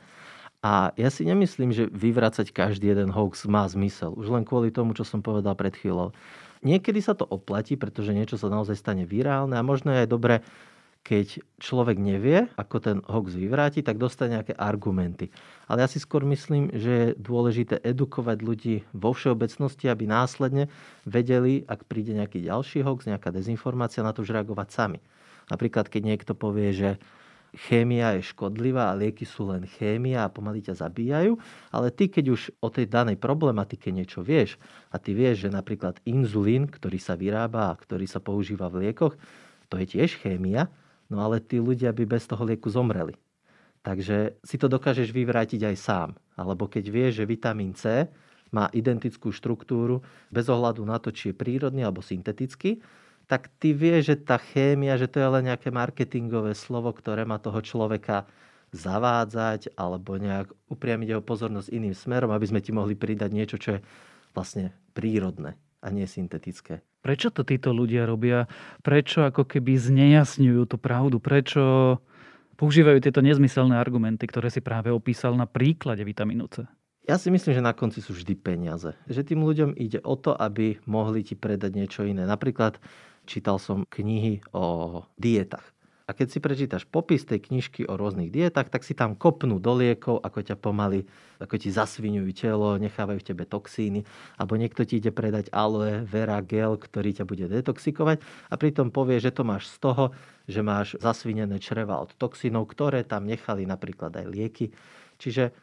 A 0.62 0.91
ja 1.00 1.10
si 1.10 1.24
nemyslím, 1.25 1.72
že 1.74 1.89
vyvracať 1.89 2.51
každý 2.53 2.91
jeden 2.91 3.10
hoax 3.10 3.48
má 3.48 3.65
zmysel. 3.65 4.13
Už 4.13 4.29
len 4.29 4.43
kvôli 4.43 4.70
tomu, 4.70 4.93
čo 4.93 5.08
som 5.08 5.24
povedal 5.24 5.55
pred 5.55 5.74
chvíľou. 5.74 6.12
Niekedy 6.63 7.00
sa 7.03 7.15
to 7.15 7.27
oplatí, 7.27 7.75
pretože 7.75 8.15
niečo 8.15 8.39
sa 8.39 8.48
naozaj 8.48 8.77
stane 8.79 9.03
virálne 9.03 9.55
a 9.55 9.63
možno 9.63 9.91
je 9.91 10.05
aj 10.05 10.10
dobre 10.12 10.36
keď 11.04 11.44
človek 11.60 12.00
nevie, 12.00 12.48
ako 12.56 12.76
ten 12.80 12.98
hoax 13.04 13.36
vyvráti, 13.36 13.84
tak 13.84 14.00
dostane 14.00 14.40
nejaké 14.40 14.56
argumenty. 14.56 15.28
Ale 15.68 15.84
ja 15.84 15.88
si 15.92 16.00
skôr 16.00 16.24
myslím, 16.24 16.72
že 16.72 16.92
je 16.92 17.08
dôležité 17.20 17.84
edukovať 17.84 18.38
ľudí 18.40 18.76
vo 18.96 19.12
všeobecnosti, 19.12 19.92
aby 19.92 20.08
následne 20.08 20.72
vedeli, 21.04 21.68
ak 21.68 21.84
príde 21.92 22.16
nejaký 22.16 22.48
ďalší 22.48 22.88
hoax, 22.88 23.04
nejaká 23.04 23.36
dezinformácia, 23.36 24.00
na 24.00 24.16
to 24.16 24.24
už 24.24 24.32
reagovať 24.32 24.68
sami. 24.72 25.00
Napríklad, 25.52 25.92
keď 25.92 26.02
niekto 26.08 26.34
povie, 26.40 26.72
že 26.72 26.90
chémia 27.54 28.16
je 28.18 28.24
škodlivá 28.32 28.90
a 28.90 28.98
lieky 28.98 29.28
sú 29.28 29.52
len 29.52 29.68
chémia 29.68 30.26
a 30.26 30.32
pomaly 30.32 30.64
ťa 30.64 30.88
zabíjajú, 30.88 31.36
ale 31.70 31.94
ty, 31.94 32.10
keď 32.10 32.26
už 32.32 32.42
o 32.64 32.72
tej 32.72 32.90
danej 32.90 33.20
problematike 33.20 33.94
niečo 33.94 34.26
vieš 34.26 34.58
a 34.90 34.98
ty 34.98 35.14
vieš, 35.14 35.46
že 35.46 35.50
napríklad 35.54 36.02
inzulín, 36.08 36.66
ktorý 36.66 36.98
sa 36.98 37.14
vyrába 37.14 37.70
a 37.70 37.78
ktorý 37.78 38.10
sa 38.10 38.18
používa 38.24 38.72
v 38.72 38.88
liekoch, 38.90 39.14
to 39.70 39.78
je 39.78 39.86
tiež 39.86 40.18
chémia, 40.18 40.66
No 41.13 41.22
ale 41.22 41.38
tí 41.38 41.62
ľudia 41.62 41.93
by 41.93 42.10
bez 42.10 42.25
toho 42.25 42.41
lieku 42.41 42.74
zomreli. 42.74 43.13
Takže 43.86 44.41
si 44.41 44.58
to 44.58 44.65
dokážeš 44.65 45.13
vyvrátiť 45.13 45.62
aj 45.70 45.75
sám. 45.77 46.10
Alebo 46.34 46.65
keď 46.65 46.89
vieš, 46.89 47.22
že 47.22 47.29
vitamín 47.29 47.77
C 47.77 48.10
má 48.50 48.74
identickú 48.74 49.29
štruktúru 49.29 50.01
bez 50.34 50.50
ohľadu 50.50 50.82
na 50.82 50.98
to, 50.98 51.13
či 51.13 51.29
je 51.29 51.38
prírodný 51.38 51.86
alebo 51.86 52.01
syntetický, 52.01 52.82
tak 53.29 53.53
ty 53.62 53.77
vieš, 53.77 54.10
že 54.10 54.15
tá 54.25 54.41
chémia, 54.41 54.98
že 54.98 55.05
to 55.05 55.22
je 55.22 55.29
len 55.29 55.53
nejaké 55.53 55.70
marketingové 55.70 56.58
slovo, 56.58 56.89
ktoré 56.89 57.29
má 57.29 57.38
toho 57.38 57.62
človeka 57.62 58.25
zavádzať 58.74 59.77
alebo 59.77 60.17
nejak 60.17 60.50
upriamiť 60.74 61.08
jeho 61.13 61.24
pozornosť 61.24 61.70
iným 61.70 61.93
smerom, 61.93 62.34
aby 62.34 62.50
sme 62.50 62.63
ti 62.65 62.74
mohli 62.74 62.98
pridať 62.98 63.29
niečo, 63.29 63.62
čo 63.62 63.77
je 63.77 63.79
vlastne 64.34 64.74
prírodné 64.98 65.53
a 65.84 65.92
nie 65.92 66.08
syntetické. 66.08 66.80
Prečo 67.04 67.36
to 67.36 67.44
títo 67.44 67.75
ľudia 67.75 68.08
robia? 68.08 68.48
Prečo 68.80 69.28
ako 69.28 69.44
keby 69.44 69.75
znejasňujú 69.75 70.62
tú 70.72 70.80
pravdu? 70.80 71.20
Prečo 71.20 72.00
používajú 72.56 73.04
tieto 73.04 73.20
nezmyselné 73.20 73.75
argumenty, 73.75 74.24
ktoré 74.24 74.48
si 74.48 74.63
práve 74.63 74.88
opísal 74.88 75.36
na 75.36 75.44
príklade 75.44 76.08
vitamínu 76.08 76.48
C? 76.48 76.63
Ja 77.04 77.20
si 77.20 77.28
myslím, 77.28 77.60
že 77.60 77.68
na 77.68 77.75
konci 77.75 78.00
sú 78.00 78.16
vždy 78.16 78.40
peniaze. 78.40 78.96
Že 79.12 79.36
tým 79.36 79.44
ľuďom 79.44 79.75
ide 79.75 80.00
o 80.08 80.16
to, 80.16 80.32
aby 80.32 80.80
mohli 80.88 81.28
ti 81.28 81.36
predať 81.36 81.75
niečo 81.75 82.08
iné. 82.08 82.24
Napríklad 82.24 82.80
čítal 83.28 83.60
som 83.60 83.84
knihy 83.84 84.40
o 84.56 85.04
dietách. 85.20 85.68
A 86.04 86.12
keď 86.12 86.28
si 86.36 86.40
prečítaš 86.44 86.84
popis 86.84 87.24
tej 87.24 87.40
knižky 87.40 87.88
o 87.88 87.96
rôznych 87.96 88.28
dietách, 88.28 88.68
tak 88.68 88.84
si 88.84 88.92
tam 88.92 89.16
kopnú 89.16 89.56
do 89.56 89.72
liekov, 89.72 90.20
ako 90.20 90.44
ťa 90.44 90.60
pomaly, 90.60 91.08
ako 91.40 91.56
ti 91.56 91.72
zasvinujú 91.72 92.28
telo, 92.36 92.76
nechávajú 92.76 93.24
v 93.24 93.28
tebe 93.32 93.48
toxíny, 93.48 94.04
alebo 94.36 94.60
niekto 94.60 94.84
ti 94.84 95.00
ide 95.00 95.16
predať 95.16 95.48
aloe 95.56 96.04
vera 96.04 96.44
gel, 96.44 96.76
ktorý 96.76 97.16
ťa 97.16 97.24
bude 97.24 97.48
detoxikovať 97.48 98.20
a 98.52 98.54
pritom 98.60 98.92
povie, 98.92 99.24
že 99.24 99.32
to 99.32 99.48
máš 99.48 99.72
z 99.72 99.78
toho, 99.80 100.12
že 100.44 100.60
máš 100.60 101.00
zasvinené 101.00 101.56
čreva 101.64 102.04
od 102.04 102.12
toxínov, 102.20 102.68
ktoré 102.68 103.08
tam 103.08 103.24
nechali 103.24 103.64
napríklad 103.64 104.12
aj 104.12 104.26
lieky. 104.28 104.76
Čiže 105.24 105.56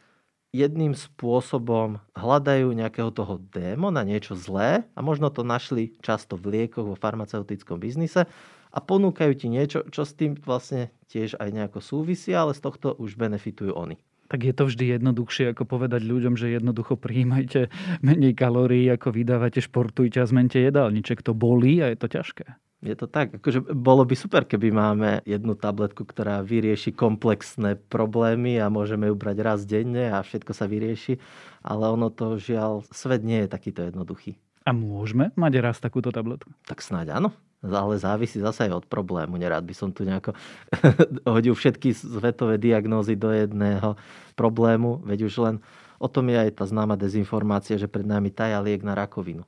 jedným 0.51 0.97
spôsobom 0.97 2.03
hľadajú 2.11 2.75
nejakého 2.75 3.13
toho 3.13 3.39
démona, 3.55 4.03
niečo 4.03 4.35
zlé 4.35 4.83
a 4.97 4.99
možno 4.99 5.31
to 5.31 5.47
našli 5.47 5.95
často 6.03 6.35
v 6.35 6.59
liekoch, 6.59 6.91
vo 6.91 6.99
farmaceutickom 6.99 7.79
biznise 7.79 8.27
a 8.71 8.79
ponúkajú 8.79 9.31
ti 9.35 9.47
niečo, 9.51 9.83
čo 9.91 10.07
s 10.07 10.15
tým 10.15 10.39
vlastne 10.39 10.95
tiež 11.11 11.35
aj 11.37 11.49
nejako 11.51 11.79
súvisí, 11.83 12.31
ale 12.31 12.55
z 12.55 12.63
tohto 12.63 12.95
už 12.95 13.19
benefitujú 13.19 13.75
oni. 13.75 13.99
Tak 14.31 14.47
je 14.47 14.55
to 14.55 14.63
vždy 14.63 14.95
jednoduchšie, 14.95 15.51
ako 15.51 15.67
povedať 15.67 16.07
ľuďom, 16.07 16.39
že 16.39 16.55
jednoducho 16.55 16.95
príjmajte 16.95 17.67
menej 17.99 18.31
kalórií, 18.31 18.87
ako 18.87 19.11
vydávate, 19.11 19.59
športujte 19.59 20.23
a 20.23 20.25
zmente 20.25 20.55
jedálniček. 20.55 21.19
To 21.27 21.35
bolí 21.35 21.83
a 21.83 21.91
je 21.91 21.99
to 21.99 22.07
ťažké. 22.07 22.47
Je 22.81 22.95
to 22.95 23.11
tak. 23.11 23.35
Akože 23.37 23.75
bolo 23.75 24.07
by 24.07 24.15
super, 24.15 24.47
keby 24.47 24.71
máme 24.71 25.21
jednu 25.27 25.53
tabletku, 25.53 26.07
ktorá 26.07 26.41
vyrieši 26.41 26.95
komplexné 26.95 27.75
problémy 27.91 28.55
a 28.57 28.71
môžeme 28.71 29.11
ju 29.11 29.19
brať 29.19 29.37
raz 29.43 29.59
denne 29.67 30.15
a 30.15 30.23
všetko 30.23 30.55
sa 30.55 30.65
vyrieši. 30.65 31.19
Ale 31.61 31.91
ono 31.91 32.07
to 32.07 32.39
žiaľ, 32.39 32.87
svet 32.89 33.27
nie 33.27 33.43
je 33.45 33.51
takýto 33.51 33.83
jednoduchý. 33.83 34.39
A 34.63 34.71
môžeme 34.71 35.35
mať 35.35 35.59
raz 35.59 35.77
takúto 35.83 36.09
tabletku? 36.09 36.49
Tak 36.65 36.79
snáď 36.79 37.19
áno 37.19 37.35
ale 37.61 38.01
závisí 38.01 38.41
zase 38.41 38.65
aj 38.65 38.83
od 38.83 38.85
problému. 38.89 39.37
Nerád 39.37 39.61
by 39.61 39.75
som 39.77 39.89
tu 39.93 40.01
nejako 40.01 40.33
hodil 41.37 41.53
všetky 41.53 41.93
svetové 41.93 42.57
diagnózy 42.57 43.13
do 43.13 43.29
jedného 43.29 43.95
problému, 44.33 45.05
veď 45.05 45.29
už 45.29 45.33
len 45.45 45.55
o 46.01 46.09
tom 46.09 46.33
je 46.33 46.37
aj 46.41 46.57
tá 46.57 46.65
známa 46.65 46.97
dezinformácia, 46.97 47.77
že 47.77 47.85
pred 47.85 48.05
nami 48.05 48.33
taja 48.33 48.57
liek 48.65 48.81
na 48.81 48.97
rakovinu. 48.97 49.45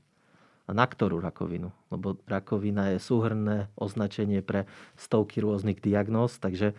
A 0.64 0.72
na 0.72 0.88
ktorú 0.88 1.20
rakovinu? 1.20 1.76
Lebo 1.92 2.16
rakovina 2.24 2.96
je 2.96 3.04
súhrné 3.04 3.68
označenie 3.76 4.40
pre 4.40 4.70
stovky 4.96 5.44
rôznych 5.44 5.84
diagnóz, 5.84 6.40
takže 6.40 6.72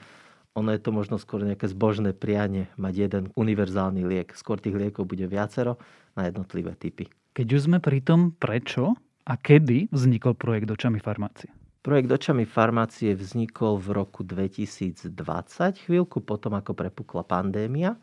ono 0.55 0.71
je 0.71 0.81
to 0.81 0.95
možno 0.95 1.19
skôr 1.19 1.43
nejaké 1.43 1.67
zbožné 1.67 2.15
prianie 2.15 2.71
mať 2.79 2.95
jeden 3.11 3.25
univerzálny 3.35 4.07
liek. 4.07 4.33
Skôr 4.39 4.63
tých 4.63 4.79
liekov 4.79 5.11
bude 5.11 5.27
viacero 5.27 5.77
na 6.15 6.31
jednotlivé 6.31 6.79
typy. 6.79 7.11
Keď 7.35 7.47
už 7.51 7.61
sme 7.67 7.79
pri 7.83 7.99
tom, 7.99 8.31
prečo 8.31 8.95
a 9.25 9.35
kedy 9.41 9.89
vznikol 9.89 10.37
projekt 10.37 10.69
Očami 10.69 11.01
farmácie? 11.01 11.49
Projekt 11.85 12.13
Očami 12.13 12.45
farmácie 12.49 13.13
vznikol 13.13 13.77
v 13.81 13.89
roku 13.93 14.25
2020, 14.25 15.13
chvíľku 15.85 16.25
potom, 16.25 16.57
ako 16.57 16.73
prepukla 16.73 17.25
pandémia. 17.25 17.97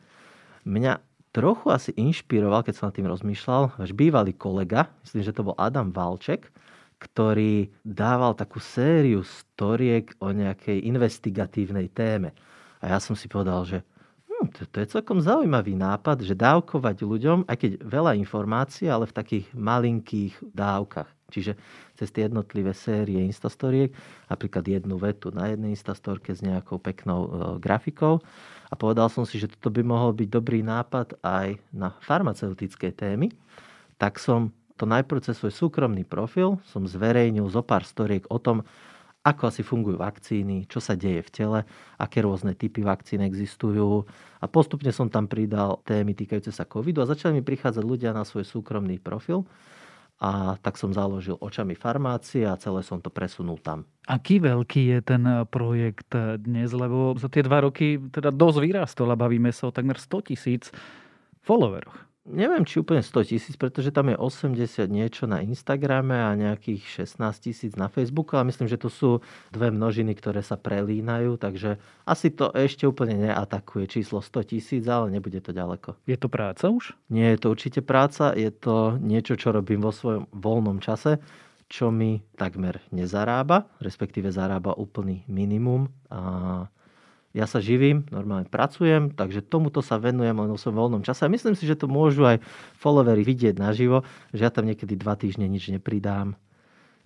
Mňa 0.65 1.01
trochu 1.33 1.73
asi 1.73 1.91
inšpiroval, 1.97 2.61
keď 2.61 2.73
som 2.77 2.85
nad 2.89 2.95
tým 2.97 3.09
rozmýšľal, 3.09 3.81
váš 3.81 3.93
bývalý 3.97 4.37
kolega, 4.37 4.89
myslím, 5.05 5.21
že 5.25 5.33
to 5.33 5.45
bol 5.45 5.57
Adam 5.57 5.89
Valček, 5.89 6.53
ktorý 7.01 7.73
dával 7.81 8.37
takú 8.37 8.61
sériu 8.61 9.25
storiek 9.25 10.13
o 10.21 10.29
nejakej 10.29 10.85
investigatívnej 10.85 11.89
téme. 11.89 12.37
A 12.81 12.93
ja 12.93 12.97
som 13.01 13.17
si 13.17 13.25
povedal, 13.25 13.65
že 13.65 13.77
hm, 14.41 14.49
to, 14.51 14.61
to 14.65 14.77
je 14.81 14.93
celkom 14.97 15.21
zaujímavý 15.21 15.77
nápad, 15.77 16.25
že 16.25 16.33
dávkovať 16.33 17.05
ľuďom, 17.05 17.45
aj 17.45 17.57
keď 17.61 17.71
veľa 17.85 18.17
informácií, 18.17 18.89
ale 18.89 19.05
v 19.05 19.13
takých 19.13 19.45
malinkých 19.53 20.33
dávkach. 20.41 21.09
Čiže 21.31 21.55
cez 21.95 22.11
tie 22.11 22.27
jednotlivé 22.27 22.75
série 22.75 23.23
instastoriek, 23.23 23.95
napríklad 24.27 24.67
jednu 24.67 24.99
vetu 24.99 25.31
na 25.31 25.47
jednej 25.47 25.77
instastorke 25.77 26.35
s 26.35 26.43
nejakou 26.43 26.75
peknou 26.75 27.21
e, 27.23 27.29
grafikou. 27.63 28.19
A 28.67 28.73
povedal 28.75 29.07
som 29.07 29.23
si, 29.23 29.39
že 29.39 29.47
toto 29.47 29.71
by 29.71 29.79
mohol 29.79 30.11
byť 30.11 30.27
dobrý 30.27 30.59
nápad 30.59 31.23
aj 31.23 31.55
na 31.71 31.95
farmaceutické 32.03 32.91
témy. 32.91 33.31
Tak 33.95 34.19
som 34.19 34.51
to 34.75 34.83
najprv 34.83 35.23
cez 35.23 35.39
svoj 35.39 35.53
súkromný 35.53 36.03
profil 36.03 36.59
som 36.67 36.83
zverejnil 36.89 37.47
zo 37.47 37.61
pár 37.63 37.85
storiek 37.87 38.25
o 38.27 38.41
tom, 38.41 38.65
ako 39.21 39.53
asi 39.53 39.61
fungujú 39.61 40.01
vakcíny, 40.01 40.65
čo 40.65 40.81
sa 40.81 40.97
deje 40.97 41.21
v 41.21 41.29
tele, 41.29 41.59
aké 42.01 42.25
rôzne 42.25 42.57
typy 42.57 42.81
vakcín 42.81 43.21
existujú. 43.21 44.09
A 44.41 44.45
postupne 44.49 44.89
som 44.89 45.13
tam 45.13 45.29
pridal 45.29 45.77
témy 45.85 46.17
týkajúce 46.17 46.49
sa 46.49 46.65
covidu 46.65 47.05
a 47.05 47.09
začali 47.09 47.37
mi 47.37 47.43
prichádzať 47.45 47.85
ľudia 47.85 48.17
na 48.17 48.25
svoj 48.25 48.45
súkromný 48.49 48.97
profil. 48.97 49.45
a 50.21 50.53
tak 50.61 50.77
som 50.77 50.93
založil 50.93 51.33
očami 51.41 51.73
farmácie 51.73 52.45
a 52.45 52.53
celé 52.53 52.85
som 52.85 53.01
to 53.01 53.09
presunul 53.09 53.57
tam. 53.57 53.89
Aký 54.05 54.37
veľký 54.37 54.93
je 54.93 54.99
ten 55.01 55.23
projekt 55.49 56.13
dnes? 56.37 56.69
Lebo 56.69 57.17
za 57.17 57.25
tie 57.25 57.41
dva 57.41 57.65
roky 57.65 57.97
teda 57.97 58.29
dosť 58.29 58.57
vyrastol 58.61 59.09
a 59.09 59.17
bavíme 59.17 59.49
sa 59.49 59.69
o 59.69 59.73
takmer 59.73 59.97
100 59.97 60.29
tisíc 60.29 60.69
followeroch 61.41 62.10
neviem, 62.25 62.61
či 62.63 62.81
úplne 62.81 63.01
100 63.01 63.33
tisíc, 63.33 63.55
pretože 63.57 63.89
tam 63.89 64.13
je 64.13 64.17
80 64.17 64.85
niečo 64.87 65.25
na 65.25 65.41
Instagrame 65.41 66.13
a 66.13 66.37
nejakých 66.37 67.07
16 67.07 67.21
tisíc 67.41 67.73
na 67.73 67.89
Facebooku, 67.89 68.37
ale 68.37 68.53
myslím, 68.53 68.69
že 68.69 68.81
to 68.81 68.89
sú 68.89 69.09
dve 69.49 69.73
množiny, 69.73 70.13
ktoré 70.13 70.45
sa 70.45 70.57
prelínajú, 70.57 71.41
takže 71.41 71.81
asi 72.05 72.27
to 72.29 72.53
ešte 72.53 72.85
úplne 72.85 73.17
neatakuje 73.29 73.89
číslo 73.89 74.21
100 74.21 74.51
tisíc, 74.53 74.83
ale 74.85 75.09
nebude 75.09 75.41
to 75.41 75.51
ďaleko. 75.51 75.97
Je 76.05 76.17
to 76.17 76.29
práca 76.29 76.69
už? 76.69 76.93
Nie 77.09 77.33
je 77.35 77.39
to 77.41 77.47
určite 77.51 77.81
práca, 77.81 78.33
je 78.37 78.53
to 78.53 79.01
niečo, 79.01 79.33
čo 79.35 79.49
robím 79.53 79.81
vo 79.81 79.89
svojom 79.89 80.29
voľnom 80.29 80.77
čase, 80.77 81.17
čo 81.71 81.87
mi 81.87 82.19
takmer 82.35 82.83
nezarába, 82.91 83.71
respektíve 83.79 84.27
zarába 84.27 84.75
úplný 84.75 85.23
minimum. 85.31 85.87
A 86.11 86.67
ja 87.31 87.47
sa 87.47 87.63
živím, 87.63 88.03
normálne 88.11 88.43
pracujem, 88.47 89.15
takže 89.15 89.39
tomuto 89.39 89.79
sa 89.79 89.95
venujem 89.95 90.35
len 90.35 90.51
vo 90.51 90.59
svojom 90.59 90.77
voľnom 90.77 91.03
čase. 91.07 91.23
A 91.23 91.31
myslím 91.31 91.55
si, 91.55 91.63
že 91.63 91.79
to 91.79 91.87
môžu 91.87 92.27
aj 92.27 92.43
followery 92.75 93.23
vidieť 93.23 93.55
naživo, 93.55 94.03
že 94.35 94.43
ja 94.43 94.51
tam 94.51 94.67
niekedy 94.67 94.99
dva 94.99 95.15
týždne 95.15 95.47
nič 95.47 95.71
nepridám. 95.71 96.35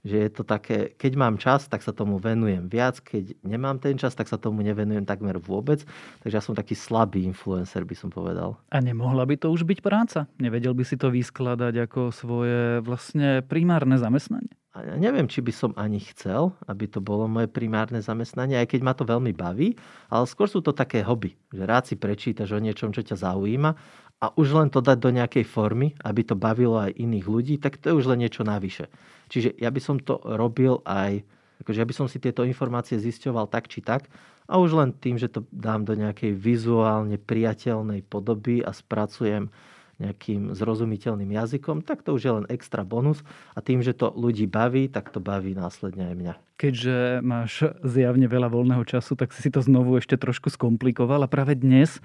Že 0.06 0.18
je 0.22 0.32
to 0.34 0.44
také, 0.46 0.94
keď 0.98 1.12
mám 1.18 1.42
čas, 1.42 1.66
tak 1.66 1.82
sa 1.82 1.90
tomu 1.90 2.22
venujem 2.22 2.70
viac, 2.70 3.02
keď 3.02 3.38
nemám 3.42 3.82
ten 3.82 3.98
čas, 3.98 4.14
tak 4.14 4.30
sa 4.30 4.38
tomu 4.38 4.62
nevenujem 4.62 5.02
takmer 5.02 5.42
vôbec. 5.42 5.82
Takže 6.22 6.36
ja 6.38 6.46
som 6.46 6.54
taký 6.54 6.78
slabý 6.78 7.26
influencer, 7.26 7.86
by 7.86 7.98
som 7.98 8.10
povedal. 8.14 8.58
A 8.70 8.82
nemohla 8.82 9.26
by 9.26 9.38
to 9.38 9.50
už 9.50 9.66
byť 9.66 9.82
práca? 9.82 10.30
Nevedel 10.38 10.78
by 10.78 10.86
si 10.86 10.98
to 10.98 11.10
vyskladať 11.10 11.90
ako 11.90 12.14
svoje 12.14 12.82
vlastne 12.86 13.42
primárne 13.46 13.98
zamestnanie? 13.98 14.54
Neviem, 14.76 15.32
či 15.32 15.40
by 15.40 15.54
som 15.56 15.72
ani 15.80 16.04
chcel, 16.04 16.52
aby 16.68 16.92
to 16.92 17.00
bolo 17.00 17.32
moje 17.32 17.48
primárne 17.48 18.04
zamestnanie, 18.04 18.60
aj 18.60 18.76
keď 18.76 18.82
ma 18.84 18.92
to 18.92 19.08
veľmi 19.08 19.32
baví, 19.32 19.80
ale 20.12 20.28
skôr 20.28 20.52
sú 20.52 20.60
to 20.60 20.76
také 20.76 21.00
hobby, 21.00 21.32
že 21.48 21.64
rád 21.64 21.88
si 21.88 21.96
prečítaš 21.96 22.52
o 22.52 22.60
niečom, 22.60 22.92
čo 22.92 23.00
ťa 23.00 23.16
zaujíma 23.16 23.72
a 24.20 24.26
už 24.36 24.52
len 24.52 24.68
to 24.68 24.84
dať 24.84 25.00
do 25.00 25.16
nejakej 25.16 25.48
formy, 25.48 25.96
aby 26.04 26.28
to 26.28 26.36
bavilo 26.36 26.76
aj 26.76 26.92
iných 26.92 27.24
ľudí, 27.24 27.56
tak 27.56 27.80
to 27.80 27.96
je 27.96 27.98
už 28.04 28.12
len 28.12 28.28
niečo 28.28 28.44
navyše. 28.44 28.92
Čiže 29.32 29.56
ja 29.56 29.72
by 29.72 29.80
som 29.80 29.96
to 29.96 30.20
robil 30.20 30.84
aj, 30.84 31.24
akože 31.64 31.80
ja 31.80 31.88
by 31.88 31.96
som 31.96 32.12
si 32.12 32.20
tieto 32.20 32.44
informácie 32.44 33.00
zisťoval 33.00 33.48
tak 33.48 33.72
či 33.72 33.80
tak 33.80 34.12
a 34.52 34.60
už 34.60 34.76
len 34.76 34.92
tým, 34.92 35.16
že 35.16 35.32
to 35.32 35.48
dám 35.56 35.88
do 35.88 35.96
nejakej 35.96 36.36
vizuálne 36.36 37.16
priateľnej 37.16 38.04
podoby 38.04 38.60
a 38.60 38.76
spracujem 38.76 39.48
nejakým 40.00 40.52
zrozumiteľným 40.52 41.32
jazykom, 41.32 41.84
tak 41.84 42.04
to 42.04 42.16
už 42.16 42.22
je 42.22 42.32
len 42.42 42.46
extra 42.52 42.84
bonus 42.84 43.24
a 43.56 43.64
tým, 43.64 43.80
že 43.80 43.96
to 43.96 44.12
ľudí 44.12 44.48
baví, 44.48 44.92
tak 44.92 45.12
to 45.12 45.24
baví 45.24 45.56
následne 45.56 46.12
aj 46.12 46.16
mňa. 46.16 46.34
Keďže 46.56 46.98
máš 47.24 47.68
zjavne 47.84 48.28
veľa 48.28 48.52
voľného 48.52 48.84
času, 48.84 49.16
tak 49.16 49.32
si 49.32 49.48
to 49.48 49.64
znovu 49.64 50.00
ešte 50.00 50.20
trošku 50.20 50.52
skomplikoval 50.52 51.24
a 51.24 51.32
práve 51.32 51.56
dnes 51.56 52.00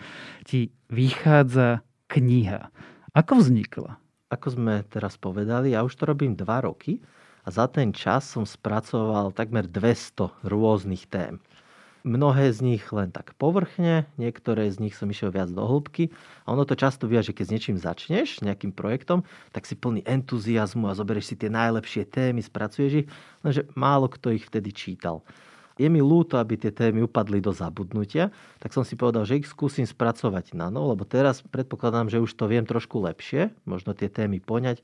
ti 0.47 0.71
vychádza 0.91 1.83
kniha. 2.11 2.71
Ako 3.15 3.43
vznikla? 3.43 3.99
Ako 4.31 4.55
sme 4.55 4.87
teraz 4.87 5.19
povedali, 5.19 5.75
ja 5.75 5.83
už 5.83 5.95
to 5.99 6.07
robím 6.07 6.39
dva 6.39 6.63
roky 6.63 7.03
a 7.43 7.51
za 7.51 7.67
ten 7.67 7.91
čas 7.91 8.31
som 8.31 8.47
spracoval 8.47 9.35
takmer 9.35 9.67
200 9.67 10.47
rôznych 10.47 11.11
tém. 11.11 11.43
Mnohé 12.01 12.49
z 12.57 12.65
nich 12.65 12.85
len 12.97 13.13
tak 13.13 13.37
povrchne, 13.37 14.09
niektoré 14.17 14.73
z 14.73 14.81
nich 14.81 14.97
som 14.97 15.13
išiel 15.13 15.29
viac 15.29 15.53
do 15.53 15.61
hĺbky. 15.61 16.09
A 16.49 16.57
ono 16.57 16.65
to 16.65 16.73
často 16.73 17.05
vie, 17.05 17.21
že 17.21 17.37
keď 17.37 17.45
s 17.45 17.53
niečím 17.53 17.77
začneš, 17.77 18.41
nejakým 18.41 18.73
projektom, 18.73 19.21
tak 19.53 19.69
si 19.69 19.77
plný 19.77 20.01
entuziasmu 20.09 20.89
a 20.89 20.97
zoberieš 20.97 21.33
si 21.33 21.37
tie 21.37 21.53
najlepšie 21.53 22.09
témy, 22.09 22.41
spracuješ 22.41 23.05
ich, 23.05 23.09
lenže 23.45 23.69
málo 23.77 24.09
kto 24.09 24.33
ich 24.33 24.49
vtedy 24.49 24.73
čítal. 24.73 25.21
Je 25.77 25.89
mi 25.93 26.01
ľúto, 26.01 26.41
aby 26.41 26.57
tie 26.57 26.73
témy 26.73 27.05
upadli 27.05 27.41
do 27.41 27.53
zabudnutia, 27.53 28.33
tak 28.61 28.73
som 28.73 28.85
si 28.85 28.97
povedal, 28.97 29.29
že 29.29 29.41
ich 29.41 29.49
skúsim 29.49 29.85
spracovať 29.85 30.57
na 30.57 30.73
no, 30.73 30.89
lebo 30.89 31.05
teraz 31.05 31.45
predpokladám, 31.45 32.09
že 32.09 32.21
už 32.21 32.33
to 32.33 32.49
viem 32.49 32.65
trošku 32.65 33.01
lepšie, 33.01 33.53
možno 33.69 33.93
tie 33.93 34.09
témy 34.09 34.41
poňať, 34.41 34.81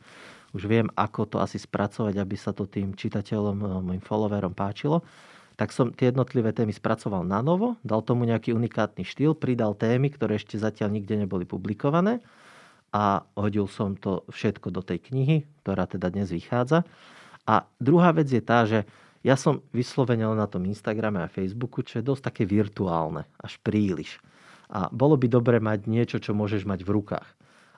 už 0.52 0.68
viem, 0.68 0.88
ako 0.96 1.28
to 1.28 1.36
asi 1.40 1.60
spracovať, 1.60 2.16
aby 2.16 2.36
sa 2.36 2.52
to 2.52 2.64
tým 2.64 2.96
čitateľom, 2.96 3.84
mojim 3.84 4.04
followerom 4.04 4.52
páčilo 4.52 5.00
tak 5.56 5.72
som 5.72 5.88
tie 5.88 6.12
jednotlivé 6.12 6.52
témy 6.52 6.76
spracoval 6.76 7.24
na 7.24 7.40
novo, 7.40 7.80
dal 7.80 8.04
tomu 8.04 8.28
nejaký 8.28 8.52
unikátny 8.52 9.08
štýl, 9.08 9.32
pridal 9.32 9.72
témy, 9.72 10.12
ktoré 10.12 10.36
ešte 10.36 10.60
zatiaľ 10.60 10.92
nikde 10.92 11.16
neboli 11.16 11.48
publikované 11.48 12.20
a 12.92 13.24
hodil 13.34 13.64
som 13.66 13.96
to 13.96 14.22
všetko 14.28 14.68
do 14.68 14.84
tej 14.84 15.00
knihy, 15.10 15.48
ktorá 15.64 15.88
teda 15.88 16.12
dnes 16.12 16.28
vychádza. 16.28 16.84
A 17.48 17.64
druhá 17.80 18.12
vec 18.12 18.28
je 18.28 18.42
tá, 18.44 18.68
že 18.68 18.84
ja 19.24 19.34
som 19.34 19.64
vyslovene 19.74 20.28
na 20.36 20.46
tom 20.46 20.62
Instagrame 20.68 21.24
a 21.24 21.32
Facebooku, 21.32 21.82
čo 21.82 21.98
je 21.98 22.08
dosť 22.08 22.22
také 22.30 22.42
virtuálne, 22.46 23.26
až 23.40 23.58
príliš. 23.64 24.22
A 24.70 24.86
bolo 24.92 25.18
by 25.18 25.26
dobre 25.26 25.56
mať 25.58 25.88
niečo, 25.88 26.18
čo 26.22 26.36
môžeš 26.36 26.62
mať 26.68 26.84
v 26.86 26.94
rukách. 26.94 27.26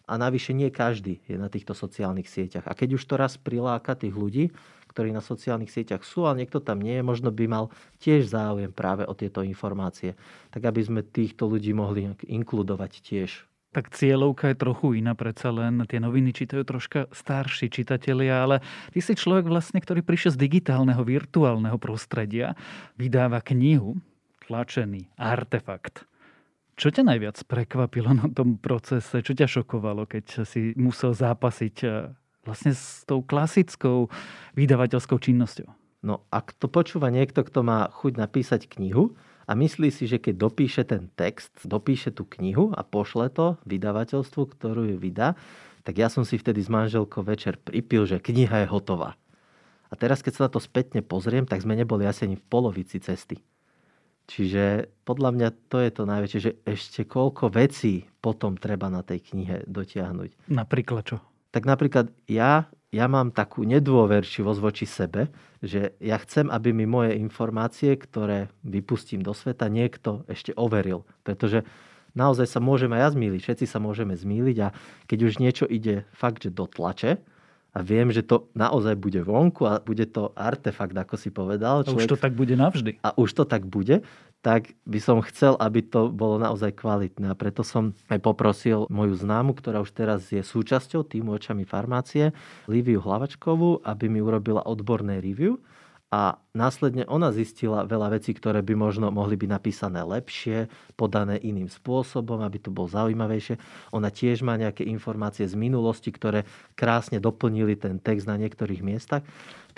A 0.09 0.16
navyše 0.16 0.57
nie 0.57 0.73
každý 0.73 1.21
je 1.29 1.37
na 1.37 1.53
týchto 1.53 1.77
sociálnych 1.77 2.27
sieťach. 2.27 2.64
A 2.64 2.73
keď 2.73 2.97
už 2.97 3.05
to 3.05 3.14
raz 3.21 3.37
priláka 3.37 3.92
tých 3.92 4.16
ľudí, 4.16 4.49
ktorí 4.88 5.12
na 5.12 5.21
sociálnych 5.21 5.68
sieťach 5.68 6.03
sú, 6.03 6.25
ale 6.25 6.42
niekto 6.42 6.64
tam 6.64 6.81
nie 6.81 6.99
je, 6.99 7.05
možno 7.05 7.29
by 7.29 7.44
mal 7.44 7.64
tiež 8.01 8.33
záujem 8.33 8.73
práve 8.73 9.05
o 9.05 9.12
tieto 9.12 9.44
informácie. 9.44 10.16
Tak 10.49 10.64
aby 10.64 10.81
sme 10.81 11.01
týchto 11.05 11.44
ľudí 11.47 11.77
mohli 11.77 12.09
inkludovať 12.25 12.92
tiež. 13.05 13.31
Tak 13.68 13.92
cieľovka 13.92 14.49
je 14.49 14.57
trochu 14.57 15.05
iná, 15.05 15.12
predsa 15.12 15.53
len 15.53 15.85
tie 15.85 16.01
noviny 16.01 16.33
čítajú 16.33 16.64
troška 16.64 17.05
starší 17.12 17.68
čitatelia, 17.68 18.40
ale 18.40 18.64
ty 18.97 19.05
si 19.05 19.12
človek 19.12 19.44
vlastne, 19.44 19.77
ktorý 19.77 20.01
prišiel 20.01 20.33
z 20.35 20.40
digitálneho, 20.40 21.05
virtuálneho 21.05 21.77
prostredia, 21.77 22.57
vydáva 22.97 23.44
knihu, 23.44 24.01
tlačený 24.49 25.12
artefakt. 25.21 26.09
Čo 26.78 26.94
ťa 26.94 27.10
najviac 27.10 27.42
prekvapilo 27.50 28.14
na 28.14 28.30
tom 28.30 28.54
procese? 28.54 29.18
Čo 29.18 29.34
ťa 29.34 29.50
šokovalo, 29.50 30.06
keď 30.06 30.46
si 30.46 30.78
musel 30.78 31.10
zápasiť 31.10 31.82
vlastne 32.46 32.70
s 32.70 33.02
tou 33.02 33.18
klasickou 33.18 34.06
vydavateľskou 34.54 35.18
činnosťou? 35.18 35.66
No 36.06 36.22
ak 36.30 36.54
to 36.54 36.70
počúva 36.70 37.10
niekto, 37.10 37.42
kto 37.42 37.66
má 37.66 37.90
chuť 37.90 38.22
napísať 38.22 38.70
knihu 38.78 39.18
a 39.50 39.58
myslí 39.58 39.90
si, 39.90 40.06
že 40.06 40.22
keď 40.22 40.38
dopíše 40.38 40.86
ten 40.86 41.10
text, 41.18 41.50
dopíše 41.66 42.14
tú 42.14 42.22
knihu 42.38 42.70
a 42.70 42.86
pošle 42.86 43.26
to 43.34 43.58
vydavateľstvu, 43.66 44.42
ktorú 44.54 44.94
ju 44.94 44.96
vydá, 45.02 45.34
tak 45.82 45.98
ja 45.98 46.06
som 46.06 46.22
si 46.22 46.38
vtedy 46.38 46.62
s 46.62 46.70
manželkou 46.70 47.26
večer 47.26 47.58
pripil, 47.58 48.06
že 48.06 48.22
kniha 48.22 48.62
je 48.62 48.70
hotová. 48.70 49.18
A 49.90 49.98
teraz, 49.98 50.22
keď 50.22 50.32
sa 50.38 50.44
na 50.46 50.50
to 50.54 50.62
spätne 50.62 51.02
pozriem, 51.02 51.42
tak 51.42 51.58
sme 51.58 51.74
neboli 51.74 52.06
asi 52.06 52.30
ani 52.30 52.38
v 52.38 52.46
polovici 52.46 53.02
cesty. 53.02 53.42
Čiže 54.28 54.92
podľa 55.08 55.30
mňa 55.32 55.48
to 55.72 55.80
je 55.80 55.90
to 55.90 56.02
najväčšie, 56.04 56.40
že 56.40 56.52
ešte 56.68 57.00
koľko 57.08 57.48
vecí 57.48 58.04
potom 58.20 58.60
treba 58.60 58.92
na 58.92 59.00
tej 59.00 59.24
knihe 59.32 59.64
dotiahnuť. 59.64 60.52
Napríklad 60.52 61.02
čo? 61.08 61.18
tak 61.50 61.64
napríklad 61.64 62.12
ja, 62.28 62.68
ja 62.92 63.06
mám 63.08 63.32
takú 63.32 63.64
nedôverčivosť 63.64 64.60
voči 64.60 64.86
sebe, 64.86 65.32
že 65.64 65.96
ja 65.98 66.20
chcem, 66.20 66.52
aby 66.52 66.70
mi 66.76 66.84
moje 66.84 67.16
informácie, 67.16 67.96
ktoré 67.96 68.52
vypustím 68.62 69.24
do 69.24 69.32
sveta, 69.32 69.72
niekto 69.72 70.28
ešte 70.28 70.52
overil. 70.54 71.08
Pretože 71.24 71.64
naozaj 72.12 72.46
sa 72.46 72.60
môžeme 72.60 73.00
aj 73.00 73.02
ja 73.02 73.08
zmýliť, 73.16 73.40
všetci 73.42 73.66
sa 73.66 73.80
môžeme 73.80 74.14
zmýliť 74.14 74.56
a 74.60 74.68
keď 75.08 75.18
už 75.24 75.34
niečo 75.40 75.64
ide 75.64 76.04
fakt, 76.12 76.44
že 76.44 76.52
do 76.52 76.68
tlače, 76.68 77.18
a 77.76 77.85
viem, 77.85 78.09
že 78.09 78.24
to 78.24 78.48
naozaj 78.57 78.96
bude 78.96 79.20
vonku 79.20 79.68
a 79.68 79.78
bude 79.85 80.09
to 80.09 80.33
artefakt, 80.33 80.96
ako 80.96 81.14
si 81.20 81.28
povedal. 81.28 81.85
Človek... 81.85 81.94
A 81.94 81.98
už 82.00 82.11
to 82.11 82.18
tak 82.18 82.33
bude 82.33 82.54
navždy. 82.57 82.90
A 83.04 83.12
už 83.14 83.31
to 83.37 83.44
tak 83.44 83.68
bude, 83.68 84.00
tak 84.40 84.72
by 84.88 84.98
som 84.98 85.20
chcel, 85.20 85.54
aby 85.61 85.85
to 85.85 86.09
bolo 86.09 86.40
naozaj 86.40 86.72
kvalitné. 86.74 87.28
A 87.28 87.37
preto 87.37 87.61
som 87.61 87.92
aj 88.09 88.24
poprosil 88.24 88.88
moju 88.88 89.14
známu, 89.20 89.52
ktorá 89.52 89.85
už 89.85 89.92
teraz 89.92 90.33
je 90.33 90.40
súčasťou 90.40 91.04
týmu 91.04 91.37
očami 91.37 91.68
farmácie, 91.68 92.33
Liviu 92.64 93.04
Hlavačkovú, 93.04 93.85
aby 93.85 94.09
mi 94.09 94.24
urobila 94.24 94.64
odborné 94.64 95.20
review 95.20 95.61
a 96.09 96.40
následne 96.57 97.05
ona 97.05 97.29
zistila 97.37 97.85
veľa 97.85 98.16
vecí, 98.16 98.33
ktoré 98.33 98.64
by 98.64 98.73
možno 98.73 99.12
mohli 99.12 99.37
byť 99.37 99.51
napísané 99.53 100.01
lepšie, 100.01 100.73
podané 100.97 101.37
iným 101.37 101.68
spôsobom, 101.68 102.40
aby 102.40 102.57
to 102.57 102.73
bolo 102.73 102.88
zaujímavejšie. 102.88 103.61
Ona 103.92 104.09
tiež 104.09 104.40
má 104.40 104.57
nejaké 104.57 104.88
informácie 104.88 105.44
z 105.44 105.53
minulosti, 105.53 106.09
ktoré 106.09 106.49
krásne 106.81 107.21
doplnili 107.21 107.77
ten 107.77 108.01
text 108.01 108.25
na 108.25 108.40
niektorých 108.40 108.81
miestach. 108.81 109.21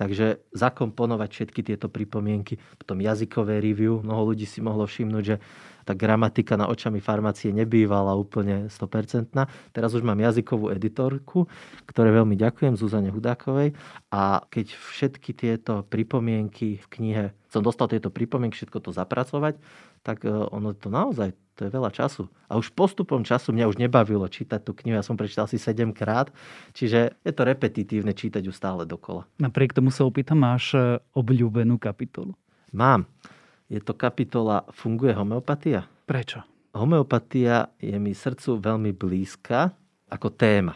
Takže 0.00 0.40
zakomponovať 0.56 1.28
všetky 1.28 1.60
tieto 1.60 1.92
pripomienky, 1.92 2.56
potom 2.80 3.04
jazykové 3.04 3.60
review, 3.60 4.00
mnoho 4.00 4.32
ľudí 4.32 4.48
si 4.48 4.64
mohlo 4.64 4.88
všimnúť, 4.88 5.24
že 5.28 5.36
tá 5.84 5.92
gramatika 5.92 6.56
na 6.56 6.72
očami 6.72 7.04
farmácie 7.04 7.52
nebývala 7.52 8.16
úplne 8.16 8.72
100%. 8.72 9.36
Teraz 9.76 9.90
už 9.92 10.00
mám 10.00 10.16
jazykovú 10.16 10.72
editorku, 10.72 11.44
ktoré 11.84 12.16
veľmi 12.16 12.32
ďakujem, 12.32 12.80
Zuzane 12.80 13.12
Hudákovej. 13.12 13.76
A 14.08 14.40
keď 14.48 14.72
všetky 14.72 15.36
tieto 15.36 15.84
pripomienky 15.84 16.80
v 16.80 16.86
knihe 16.88 17.24
som 17.50 17.66
dostal 17.66 17.90
tieto 17.90 18.14
pripomienky, 18.14 18.54
všetko 18.54 18.78
to 18.78 18.90
zapracovať, 18.94 19.58
tak 20.00 20.24
e, 20.24 20.32
ono 20.32 20.72
to 20.72 20.88
naozaj, 20.88 21.32
to 21.56 21.68
je 21.68 21.70
veľa 21.70 21.92
času. 21.92 22.28
A 22.48 22.56
už 22.56 22.72
postupom 22.72 23.20
času 23.20 23.52
mňa 23.52 23.68
už 23.68 23.76
nebavilo 23.76 24.24
čítať 24.24 24.60
tú 24.64 24.72
knihu, 24.72 24.96
ja 24.96 25.04
som 25.04 25.16
prečítal 25.16 25.44
asi 25.44 25.60
7 25.60 25.92
krát, 25.92 26.32
čiže 26.72 27.20
je 27.20 27.32
to 27.32 27.42
repetitívne 27.44 28.16
čítať 28.16 28.42
ju 28.44 28.52
stále 28.52 28.88
dokola. 28.88 29.28
Napriek 29.36 29.76
tomu 29.76 29.92
sa 29.92 30.08
opýtam, 30.08 30.40
máš 30.40 30.72
e, 30.72 30.98
obľúbenú 31.12 31.76
kapitolu? 31.76 32.32
Mám. 32.72 33.04
Je 33.70 33.78
to 33.78 33.94
kapitola 33.94 34.66
Funguje 34.74 35.14
homeopatia? 35.14 35.86
Prečo? 36.08 36.42
Homeopatia 36.74 37.70
je 37.78 37.98
mi 37.98 38.14
srdcu 38.14 38.58
veľmi 38.58 38.94
blízka 38.94 39.74
ako 40.10 40.28
téma 40.34 40.74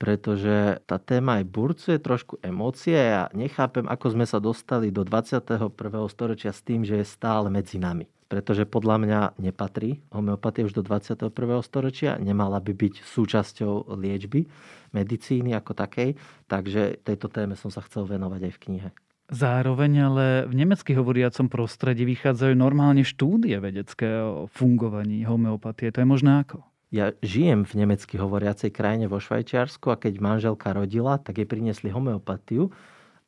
pretože 0.00 0.80
tá 0.88 0.96
téma 0.96 1.36
aj 1.36 1.44
burcuje 1.44 2.00
trošku 2.00 2.40
emócie. 2.40 2.96
Ja 2.96 3.28
nechápem, 3.36 3.84
ako 3.84 4.16
sme 4.16 4.24
sa 4.24 4.40
dostali 4.40 4.88
do 4.88 5.04
21. 5.04 5.68
storočia 6.08 6.56
s 6.56 6.64
tým, 6.64 6.88
že 6.88 7.04
je 7.04 7.04
stále 7.04 7.52
medzi 7.52 7.76
nami. 7.76 8.08
Pretože 8.30 8.62
podľa 8.62 8.96
mňa 9.02 9.20
nepatrí 9.42 10.06
homeopatia 10.14 10.62
už 10.62 10.78
do 10.78 10.86
21. 10.86 11.34
storočia, 11.66 12.14
nemala 12.14 12.62
by 12.62 12.70
byť 12.70 13.02
súčasťou 13.02 13.90
liečby, 13.98 14.46
medicíny 14.94 15.50
ako 15.58 15.74
takej, 15.74 16.14
takže 16.46 17.02
tejto 17.02 17.26
téme 17.26 17.58
som 17.58 17.74
sa 17.74 17.82
chcel 17.82 18.06
venovať 18.06 18.46
aj 18.46 18.52
v 18.54 18.62
knihe. 18.62 18.88
Zároveň 19.30 19.92
ale 20.10 20.26
v 20.46 20.58
nemecky 20.58 20.94
hovoriacom 20.94 21.46
prostredí 21.50 22.02
vychádzajú 22.02 22.54
normálne 22.54 23.06
štúdie 23.06 23.58
vedecké 23.62 24.06
o 24.22 24.50
fungovaní 24.50 25.22
homeopatie. 25.22 25.90
To 25.94 26.02
je 26.02 26.06
možné 26.06 26.42
ako? 26.46 26.66
Ja 26.90 27.14
žijem 27.22 27.62
v 27.62 27.82
nemecky 27.82 28.18
hovoriacej 28.18 28.74
krajine 28.74 29.06
vo 29.06 29.22
Švajčiarsku 29.22 29.94
a 29.94 29.98
keď 29.98 30.18
manželka 30.18 30.74
rodila, 30.74 31.22
tak 31.22 31.38
jej 31.38 31.46
priniesli 31.46 31.94
homeopatiu 31.94 32.74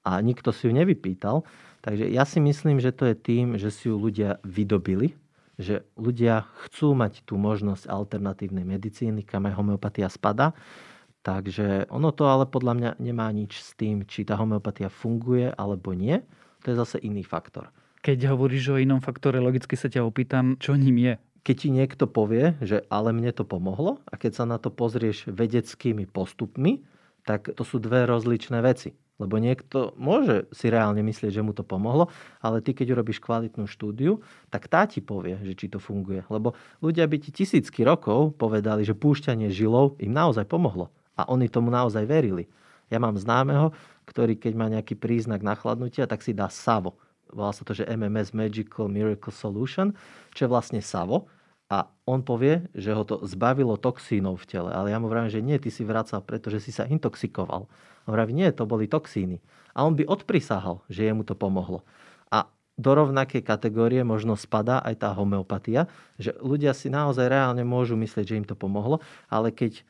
a 0.02 0.18
nikto 0.18 0.50
si 0.50 0.66
ju 0.66 0.74
nevypýtal. 0.74 1.46
Takže 1.82 2.06
ja 2.08 2.22
si 2.22 2.38
myslím, 2.38 2.78
že 2.78 2.94
to 2.94 3.10
je 3.10 3.16
tým, 3.18 3.58
že 3.58 3.74
si 3.74 3.90
ju 3.90 3.98
ľudia 3.98 4.38
vydobili, 4.46 5.18
že 5.58 5.82
ľudia 5.98 6.46
chcú 6.66 6.94
mať 6.94 7.26
tú 7.26 7.34
možnosť 7.36 7.90
alternatívnej 7.90 8.62
medicíny, 8.62 9.26
kam 9.26 9.50
aj 9.50 9.58
homeopatia 9.58 10.06
spada. 10.06 10.54
Takže 11.22 11.90
ono 11.90 12.10
to 12.14 12.26
ale 12.26 12.46
podľa 12.46 12.74
mňa 12.74 12.90
nemá 12.98 13.30
nič 13.30 13.58
s 13.58 13.74
tým, 13.74 14.06
či 14.06 14.26
tá 14.26 14.38
homeopatia 14.38 14.90
funguje 14.90 15.50
alebo 15.54 15.94
nie. 15.94 16.22
To 16.66 16.70
je 16.70 16.78
zase 16.78 16.96
iný 17.02 17.26
faktor. 17.26 17.70
Keď 18.02 18.30
hovoríš 18.34 18.74
o 18.74 18.80
inom 18.82 18.98
faktore, 18.98 19.38
logicky 19.38 19.78
sa 19.78 19.86
ťa 19.86 20.02
opýtam, 20.02 20.58
čo 20.58 20.74
ním 20.74 20.98
je? 20.98 21.14
keď 21.42 21.56
ti 21.58 21.68
niekto 21.74 22.04
povie, 22.06 22.54
že 22.62 22.86
ale 22.86 23.10
mne 23.10 23.34
to 23.34 23.42
pomohlo 23.42 23.98
a 24.06 24.14
keď 24.14 24.32
sa 24.42 24.44
na 24.46 24.62
to 24.62 24.70
pozrieš 24.70 25.26
vedeckými 25.26 26.06
postupmi, 26.06 26.86
tak 27.26 27.50
to 27.54 27.62
sú 27.66 27.82
dve 27.82 28.06
rozličné 28.06 28.62
veci. 28.62 28.94
Lebo 29.20 29.36
niekto 29.38 29.92
môže 30.00 30.48
si 30.50 30.72
reálne 30.72 31.04
myslieť, 31.04 31.30
že 31.36 31.44
mu 31.44 31.52
to 31.52 31.62
pomohlo, 31.62 32.08
ale 32.40 32.64
ty 32.64 32.72
keď 32.72 32.96
urobíš 32.96 33.20
kvalitnú 33.20 33.68
štúdiu, 33.68 34.24
tak 34.48 34.66
tá 34.66 34.88
ti 34.88 35.04
povie, 35.04 35.36
že 35.44 35.52
či 35.52 35.66
to 35.68 35.78
funguje. 35.78 36.24
Lebo 36.32 36.56
ľudia 36.80 37.04
by 37.06 37.16
ti 37.20 37.30
tisícky 37.30 37.84
rokov 37.84 38.34
povedali, 38.40 38.82
že 38.82 38.96
púšťanie 38.96 39.52
žilov 39.52 40.00
im 40.00 40.10
naozaj 40.10 40.48
pomohlo. 40.48 40.90
A 41.14 41.28
oni 41.28 41.46
tomu 41.46 41.68
naozaj 41.68 42.08
verili. 42.08 42.48
Ja 42.88 42.98
mám 42.98 43.20
známeho, 43.20 43.76
ktorý 44.08 44.36
keď 44.36 44.52
má 44.56 44.66
nejaký 44.72 44.96
príznak 44.96 45.44
nachladnutia, 45.44 46.08
tak 46.08 46.24
si 46.24 46.32
dá 46.32 46.48
savo 46.48 46.96
volá 47.32 47.50
sa 47.50 47.64
to, 47.64 47.72
že 47.72 47.88
MMS 47.88 48.36
Magical 48.36 48.92
Miracle 48.92 49.32
Solution, 49.32 49.96
čo 50.36 50.46
je 50.46 50.52
vlastne 50.52 50.80
Savo. 50.84 51.26
A 51.72 51.88
on 52.04 52.20
povie, 52.20 52.68
že 52.76 52.92
ho 52.92 53.00
to 53.00 53.24
zbavilo 53.24 53.80
toxínov 53.80 54.44
v 54.44 54.48
tele. 54.52 54.70
Ale 54.76 54.92
ja 54.92 55.00
mu 55.00 55.08
vravím, 55.08 55.32
že 55.32 55.40
nie, 55.40 55.56
ty 55.56 55.72
si 55.72 55.88
vracal, 55.88 56.20
pretože 56.20 56.60
si 56.60 56.68
sa 56.68 56.84
intoxikoval. 56.84 57.64
A 58.04 58.08
vraví, 58.12 58.36
nie, 58.36 58.52
to 58.52 58.68
boli 58.68 58.84
toxíny. 58.84 59.40
A 59.72 59.88
on 59.88 59.96
by 59.96 60.04
odprisahal, 60.04 60.84
že 60.92 61.08
jemu 61.08 61.24
to 61.24 61.32
pomohlo. 61.32 61.80
A 62.28 62.44
do 62.76 62.92
rovnakej 62.92 63.40
kategórie 63.40 64.04
možno 64.04 64.36
spadá 64.36 64.84
aj 64.84 65.00
tá 65.00 65.16
homeopatia, 65.16 65.88
že 66.20 66.36
ľudia 66.44 66.76
si 66.76 66.92
naozaj 66.92 67.32
reálne 67.32 67.64
môžu 67.64 67.96
myslieť, 67.96 68.24
že 68.28 68.36
im 68.36 68.44
to 68.44 68.52
pomohlo, 68.52 69.00
ale 69.32 69.48
keď 69.48 69.80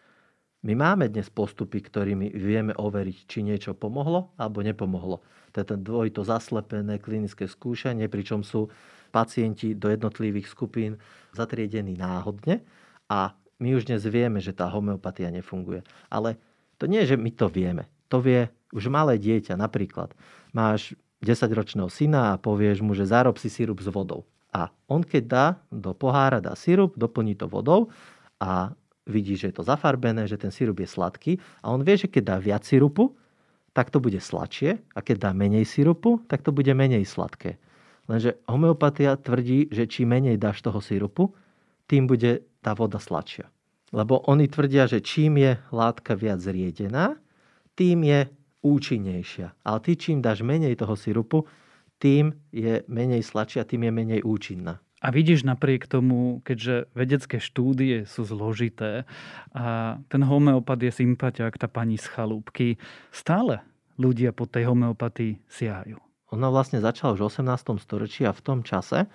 my 0.62 0.74
máme 0.78 1.10
dnes 1.10 1.26
postupy, 1.26 1.82
ktorými 1.82 2.30
vieme 2.38 2.70
overiť, 2.78 3.16
či 3.26 3.42
niečo 3.42 3.74
pomohlo 3.74 4.30
alebo 4.38 4.62
nepomohlo. 4.62 5.18
To 5.52 5.56
je 5.58 5.66
ten 5.66 5.80
dvojito 5.82 6.22
zaslepené 6.22 7.02
klinické 7.02 7.50
skúšanie, 7.50 8.06
pričom 8.06 8.46
sú 8.46 8.70
pacienti 9.10 9.74
do 9.74 9.90
jednotlivých 9.90 10.48
skupín 10.48 11.02
zatriedení 11.34 11.98
náhodne 11.98 12.62
a 13.10 13.34
my 13.62 13.78
už 13.78 13.90
dnes 13.90 14.02
vieme, 14.06 14.42
že 14.42 14.56
tá 14.56 14.66
homeopatia 14.70 15.30
nefunguje. 15.30 15.86
Ale 16.10 16.38
to 16.78 16.90
nie 16.90 17.02
je, 17.04 17.14
že 17.14 17.20
my 17.20 17.30
to 17.34 17.46
vieme. 17.46 17.86
To 18.10 18.18
vie 18.18 18.50
už 18.74 18.90
malé 18.90 19.18
dieťa. 19.18 19.54
Napríklad 19.54 20.16
máš 20.50 20.98
10-ročného 21.22 21.86
syna 21.86 22.34
a 22.34 22.40
povieš 22.40 22.82
mu, 22.82 22.98
že 22.98 23.06
zárob 23.06 23.38
si 23.38 23.46
sirup 23.46 23.78
s 23.78 23.86
vodou. 23.86 24.26
A 24.50 24.70
on 24.90 25.06
keď 25.06 25.22
dá 25.26 25.46
do 25.70 25.94
pohára 25.94 26.42
dá 26.42 26.58
sirup, 26.58 26.98
doplní 26.98 27.38
to 27.38 27.46
vodou 27.46 27.88
a 28.42 28.74
vidí, 29.06 29.34
že 29.34 29.50
je 29.50 29.56
to 29.58 29.64
zafarbené, 29.66 30.26
že 30.30 30.38
ten 30.38 30.54
sirup 30.54 30.78
je 30.78 30.88
sladký 30.88 31.32
a 31.62 31.74
on 31.74 31.82
vie, 31.82 31.98
že 31.98 32.06
keď 32.06 32.22
dá 32.22 32.36
viac 32.38 32.62
sirupu, 32.62 33.14
tak 33.72 33.88
to 33.88 33.98
bude 33.98 34.20
sladšie 34.20 34.78
a 34.92 34.98
keď 35.00 35.16
dá 35.28 35.30
menej 35.32 35.64
sirupu, 35.64 36.20
tak 36.28 36.44
to 36.44 36.52
bude 36.52 36.68
menej 36.70 37.08
sladké. 37.08 37.56
Lenže 38.06 38.36
homeopatia 38.50 39.16
tvrdí, 39.16 39.72
že 39.72 39.88
čím 39.88 40.12
menej 40.12 40.36
dáš 40.36 40.60
toho 40.60 40.82
sirupu, 40.82 41.32
tým 41.88 42.04
bude 42.06 42.44
tá 42.60 42.76
voda 42.76 43.00
sladšia. 43.00 43.48
Lebo 43.92 44.24
oni 44.28 44.48
tvrdia, 44.48 44.88
že 44.88 45.04
čím 45.04 45.40
je 45.40 45.56
látka 45.72 46.16
viac 46.16 46.40
zriedená, 46.40 47.16
tým 47.76 48.04
je 48.04 48.28
účinnejšia. 48.64 49.64
Ale 49.64 49.78
ty 49.80 49.92
čím 49.96 50.24
dáš 50.24 50.44
menej 50.44 50.76
toho 50.76 50.96
sirupu, 50.96 51.44
tým 52.00 52.34
je 52.50 52.82
menej 52.88 53.22
sladšia, 53.22 53.68
tým 53.68 53.88
je 53.88 53.92
menej 53.92 54.20
účinná. 54.24 54.80
A 55.02 55.10
vidíš 55.10 55.42
napriek 55.42 55.90
tomu, 55.90 56.38
keďže 56.46 56.86
vedecké 56.94 57.42
štúdie 57.42 58.06
sú 58.06 58.22
zložité 58.22 59.02
a 59.50 59.98
ten 60.06 60.22
homeopat 60.22 60.78
je 60.78 60.94
sympatiák, 60.94 61.58
tá 61.58 61.66
pani 61.66 61.98
z 61.98 62.06
chalúbky, 62.06 62.78
stále 63.10 63.66
ľudia 63.98 64.30
po 64.30 64.46
tej 64.46 64.70
homeopatii 64.70 65.42
siahajú. 65.50 65.98
Ona 66.30 66.48
vlastne 66.54 66.78
začala 66.78 67.18
už 67.18 67.26
v 67.26 67.44
18. 67.44 67.82
storočí 67.82 68.22
a 68.22 68.32
v 68.32 68.40
tom 68.46 68.62
čase 68.62 69.10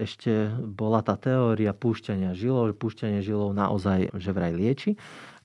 ešte 0.00 0.48
bola 0.64 1.04
tá 1.04 1.18
teória 1.20 1.76
púšťania 1.76 2.32
žilov, 2.32 2.72
že 2.72 2.74
púšťanie 2.80 3.20
žilov 3.20 3.52
naozaj 3.52 4.14
že 4.16 4.30
vraj 4.32 4.56
lieči, 4.56 4.96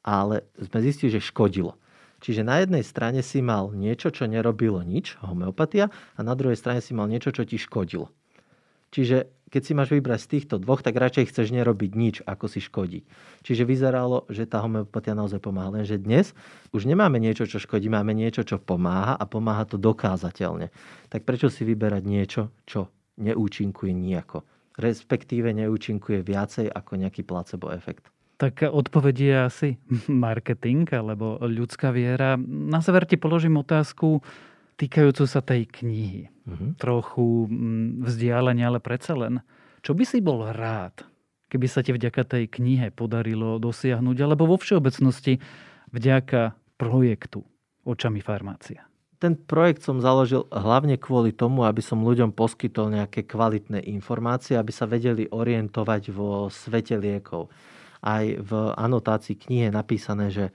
ale 0.06 0.48
sme 0.64 0.80
zistili, 0.80 1.12
že 1.12 1.20
škodilo. 1.20 1.76
Čiže 2.24 2.48
na 2.48 2.64
jednej 2.64 2.88
strane 2.88 3.20
si 3.20 3.44
mal 3.44 3.76
niečo, 3.76 4.08
čo 4.08 4.32
nerobilo 4.32 4.80
nič, 4.80 5.20
homeopatia, 5.20 5.92
a 6.16 6.20
na 6.24 6.40
druhej 6.40 6.56
strane 6.56 6.80
si 6.80 6.96
mal 6.96 7.12
niečo, 7.12 7.36
čo 7.36 7.44
ti 7.44 7.60
škodilo. 7.60 8.08
Čiže 8.94 9.34
keď 9.54 9.62
si 9.62 9.74
máš 9.78 9.94
vybrať 9.94 10.20
z 10.26 10.32
týchto 10.34 10.56
dvoch, 10.58 10.82
tak 10.82 10.98
radšej 10.98 11.30
chceš 11.30 11.54
nerobiť 11.54 11.92
nič, 11.94 12.16
ako 12.26 12.50
si 12.50 12.58
škodí. 12.58 13.06
Čiže 13.46 13.70
vyzeralo, 13.70 14.26
že 14.26 14.50
tá 14.50 14.66
homeopatia 14.66 15.14
naozaj 15.14 15.38
pomáha. 15.46 15.78
Lenže 15.78 16.02
dnes 16.02 16.34
už 16.74 16.90
nemáme 16.90 17.22
niečo, 17.22 17.46
čo 17.46 17.62
škodí, 17.62 17.86
máme 17.86 18.18
niečo, 18.18 18.42
čo 18.42 18.58
pomáha 18.58 19.14
a 19.14 19.30
pomáha 19.30 19.70
to 19.70 19.78
dokázateľne. 19.78 20.74
Tak 21.14 21.22
prečo 21.22 21.54
si 21.54 21.62
vyberať 21.70 22.02
niečo, 22.02 22.50
čo 22.66 22.90
neúčinkuje 23.22 23.94
nejako? 23.94 24.42
Respektíve 24.74 25.54
neúčinkuje 25.54 26.26
viacej 26.26 26.74
ako 26.74 26.98
nejaký 26.98 27.22
placebo 27.22 27.70
efekt. 27.70 28.10
Tak 28.42 28.66
odpoveď 28.66 29.16
je 29.22 29.36
asi 29.38 29.70
marketing 30.10 30.90
alebo 30.90 31.38
ľudská 31.46 31.94
viera. 31.94 32.42
Na 32.42 32.82
záver 32.82 33.06
ti 33.06 33.22
položím 33.22 33.62
otázku, 33.62 34.26
týkajúcu 34.76 35.24
sa 35.26 35.42
tej 35.42 35.70
knihy. 35.70 36.30
Uh-huh. 36.44 36.76
Trochu 36.76 37.48
mm, 37.48 38.04
vzdialenia, 38.10 38.70
ale 38.70 38.80
predsa 38.84 39.16
len. 39.16 39.40
Čo 39.84 39.96
by 39.96 40.04
si 40.04 40.20
bol 40.24 40.44
rád, 40.52 41.04
keby 41.52 41.68
sa 41.68 41.84
ti 41.84 41.92
vďaka 41.92 42.24
tej 42.24 42.50
knihe 42.50 42.92
podarilo 42.96 43.60
dosiahnuť, 43.60 44.18
alebo 44.24 44.50
vo 44.50 44.58
všeobecnosti 44.58 45.40
vďaka 45.92 46.56
projektu 46.80 47.44
Očami 47.84 48.24
farmácia? 48.24 48.88
Ten 49.20 49.40
projekt 49.40 49.88
som 49.88 50.04
založil 50.04 50.48
hlavne 50.52 51.00
kvôli 51.00 51.32
tomu, 51.32 51.64
aby 51.64 51.80
som 51.80 52.04
ľuďom 52.04 52.36
poskytol 52.36 52.92
nejaké 52.92 53.24
kvalitné 53.24 53.80
informácie, 53.88 54.60
aby 54.60 54.72
sa 54.76 54.84
vedeli 54.84 55.32
orientovať 55.32 56.12
vo 56.12 56.52
svete 56.52 57.00
liekov. 57.00 57.48
Aj 58.04 58.24
v 58.24 58.52
anotácii 58.76 59.40
knihy 59.40 59.72
je 59.72 59.78
napísané, 59.80 60.26
že 60.28 60.52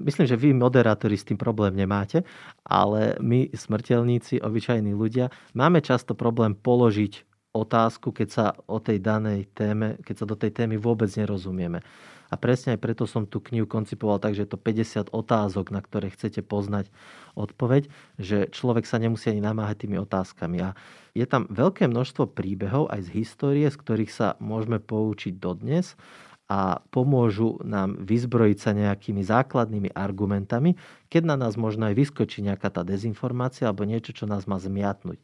Myslím, 0.00 0.26
že 0.28 0.40
vy, 0.40 0.56
moderátori, 0.56 1.16
s 1.16 1.28
tým 1.28 1.36
problém 1.36 1.76
nemáte, 1.76 2.24
ale 2.64 3.16
my, 3.20 3.52
smrteľníci, 3.52 4.40
obyčajní 4.40 4.96
ľudia, 4.96 5.28
máme 5.52 5.84
často 5.84 6.16
problém 6.16 6.56
položiť 6.56 7.28
otázku, 7.52 8.16
keď 8.16 8.28
sa 8.32 8.46
o 8.64 8.80
tej 8.80 8.98
danej 9.04 9.52
téme, 9.52 10.00
keď 10.00 10.24
sa 10.24 10.26
do 10.26 10.36
tej 10.36 10.56
témy 10.56 10.80
vôbec 10.80 11.12
nerozumieme. 11.12 11.84
A 12.32 12.40
presne 12.40 12.72
aj 12.72 12.80
preto 12.80 13.04
som 13.04 13.28
tú 13.28 13.44
knihu 13.44 13.68
koncipoval 13.68 14.16
tak, 14.16 14.32
že 14.32 14.48
je 14.48 14.56
to 14.56 14.56
50 14.56 15.12
otázok, 15.12 15.68
na 15.68 15.84
ktoré 15.84 16.08
chcete 16.08 16.40
poznať 16.40 16.88
odpoveď, 17.36 17.92
že 18.16 18.48
človek 18.48 18.88
sa 18.88 18.96
nemusí 18.96 19.28
ani 19.28 19.44
namáhať 19.44 19.84
tými 19.84 20.00
otázkami. 20.00 20.64
A 20.64 20.72
je 21.12 21.28
tam 21.28 21.44
veľké 21.52 21.92
množstvo 21.92 22.32
príbehov 22.32 22.88
aj 22.88 23.12
z 23.12 23.20
histórie, 23.20 23.68
z 23.68 23.76
ktorých 23.76 24.08
sa 24.08 24.40
môžeme 24.40 24.80
poučiť 24.80 25.36
dodnes 25.36 25.92
a 26.52 26.84
pomôžu 26.92 27.56
nám 27.64 27.96
vyzbrojiť 28.04 28.58
sa 28.60 28.76
nejakými 28.76 29.24
základnými 29.24 29.96
argumentami, 29.96 30.76
keď 31.08 31.32
na 31.32 31.36
nás 31.40 31.56
možno 31.56 31.88
aj 31.88 31.96
vyskočí 31.96 32.44
nejaká 32.44 32.68
tá 32.68 32.84
dezinformácia 32.84 33.64
alebo 33.72 33.88
niečo, 33.88 34.12
čo 34.12 34.28
nás 34.28 34.44
má 34.44 34.60
zmiatnúť. 34.60 35.16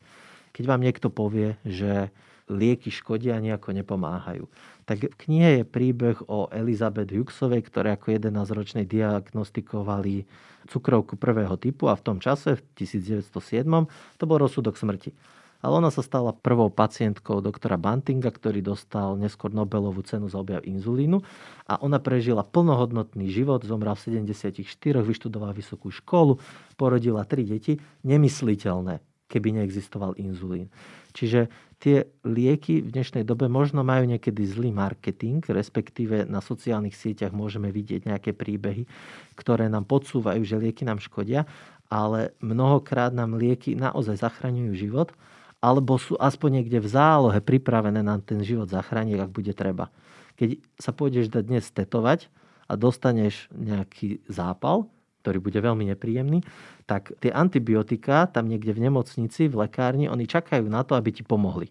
keď 0.57 0.64
vám 0.64 0.81
niekto 0.81 1.12
povie, 1.12 1.61
že 1.69 2.09
lieky 2.49 2.88
škodia 2.88 3.37
a 3.37 3.45
nejako 3.45 3.77
nepomáhajú. 3.77 4.49
Tak 4.88 5.12
v 5.12 5.17
knihe 5.29 5.51
je 5.61 5.64
príbeh 5.69 6.17
o 6.33 6.49
Elizabeth 6.49 7.12
Huxovej, 7.12 7.61
ktoré 7.69 7.93
ako 7.93 8.17
11-ročnej 8.17 8.88
diagnostikovali 8.88 10.25
cukrovku 10.73 11.21
prvého 11.21 11.61
typu 11.61 11.93
a 11.93 11.95
v 11.95 12.05
tom 12.09 12.19
čase, 12.25 12.57
v 12.57 12.62
1907, 12.81 13.69
to 14.17 14.25
bol 14.25 14.41
rozsudok 14.41 14.81
smrti. 14.81 15.12
Ale 15.59 15.83
ona 15.83 15.90
sa 15.90 16.07
stala 16.07 16.31
prvou 16.31 16.71
pacientkou 16.71 17.42
doktora 17.42 17.75
Bantinga, 17.75 18.31
ktorý 18.31 18.62
dostal 18.62 19.18
neskôr 19.18 19.51
Nobelovú 19.51 20.07
cenu 20.07 20.31
za 20.31 20.38
objav 20.38 20.62
inzulínu. 20.62 21.18
A 21.66 21.83
ona 21.83 21.99
prežila 21.99 22.47
plnohodnotný 22.47 23.27
život, 23.27 23.66
zomrela 23.66 23.99
v 23.99 24.23
74, 24.23 24.62
vyštudovala 25.03 25.51
vysokú 25.51 25.90
školu, 25.90 26.38
porodila 26.79 27.27
tri 27.27 27.42
deti. 27.42 27.75
Nemysliteľné, 28.07 29.03
keby 29.27 29.59
neexistoval 29.59 30.14
inzulín. 30.23 30.71
Čiže 31.11 31.51
tie 31.83 32.07
lieky 32.23 32.79
v 32.79 32.94
dnešnej 32.94 33.27
dobe 33.27 33.51
možno 33.51 33.83
majú 33.83 34.07
niekedy 34.07 34.47
zlý 34.47 34.71
marketing, 34.71 35.42
respektíve 35.42 36.23
na 36.31 36.38
sociálnych 36.38 36.94
sieťach 36.94 37.35
môžeme 37.35 37.75
vidieť 37.75 38.07
nejaké 38.07 38.31
príbehy, 38.31 38.87
ktoré 39.35 39.66
nám 39.66 39.90
podsúvajú, 39.90 40.38
že 40.47 40.55
lieky 40.55 40.87
nám 40.87 41.03
škodia, 41.03 41.51
ale 41.90 42.31
mnohokrát 42.38 43.11
nám 43.11 43.35
lieky 43.35 43.75
naozaj 43.75 44.23
zachraňujú 44.23 44.73
život 44.79 45.11
alebo 45.59 45.99
sú 45.99 46.14
aspoň 46.18 46.62
niekde 46.62 46.79
v 46.79 46.88
zálohe 46.88 47.40
pripravené 47.42 48.03
na 48.03 48.23
ten 48.23 48.38
život 48.47 48.71
zachrániť, 48.71 49.18
ak 49.18 49.31
bude 49.35 49.53
treba. 49.55 49.90
Keď 50.38 50.62
sa 50.79 50.94
pôjdeš 50.94 51.31
dať 51.35 51.44
dnes 51.51 51.66
tetovať 51.66 52.31
a 52.71 52.79
dostaneš 52.79 53.51
nejaký 53.51 54.23
zápal, 54.31 54.87
ktorý 55.27 55.42
bude 55.42 55.59
veľmi 55.59 55.90
nepríjemný, 55.90 56.47
tak 56.87 57.11
tie 57.18 57.35
antibiotika 57.35 58.31
tam 58.31 58.47
niekde 58.47 58.71
v 58.71 58.87
nemocnici, 58.87 59.51
v 59.51 59.66
lekárni, 59.66 60.07
oni 60.07 60.31
čakajú 60.31 60.64
na 60.71 60.87
to, 60.87 60.94
aby 60.94 61.11
ti 61.11 61.27
pomohli. 61.27 61.66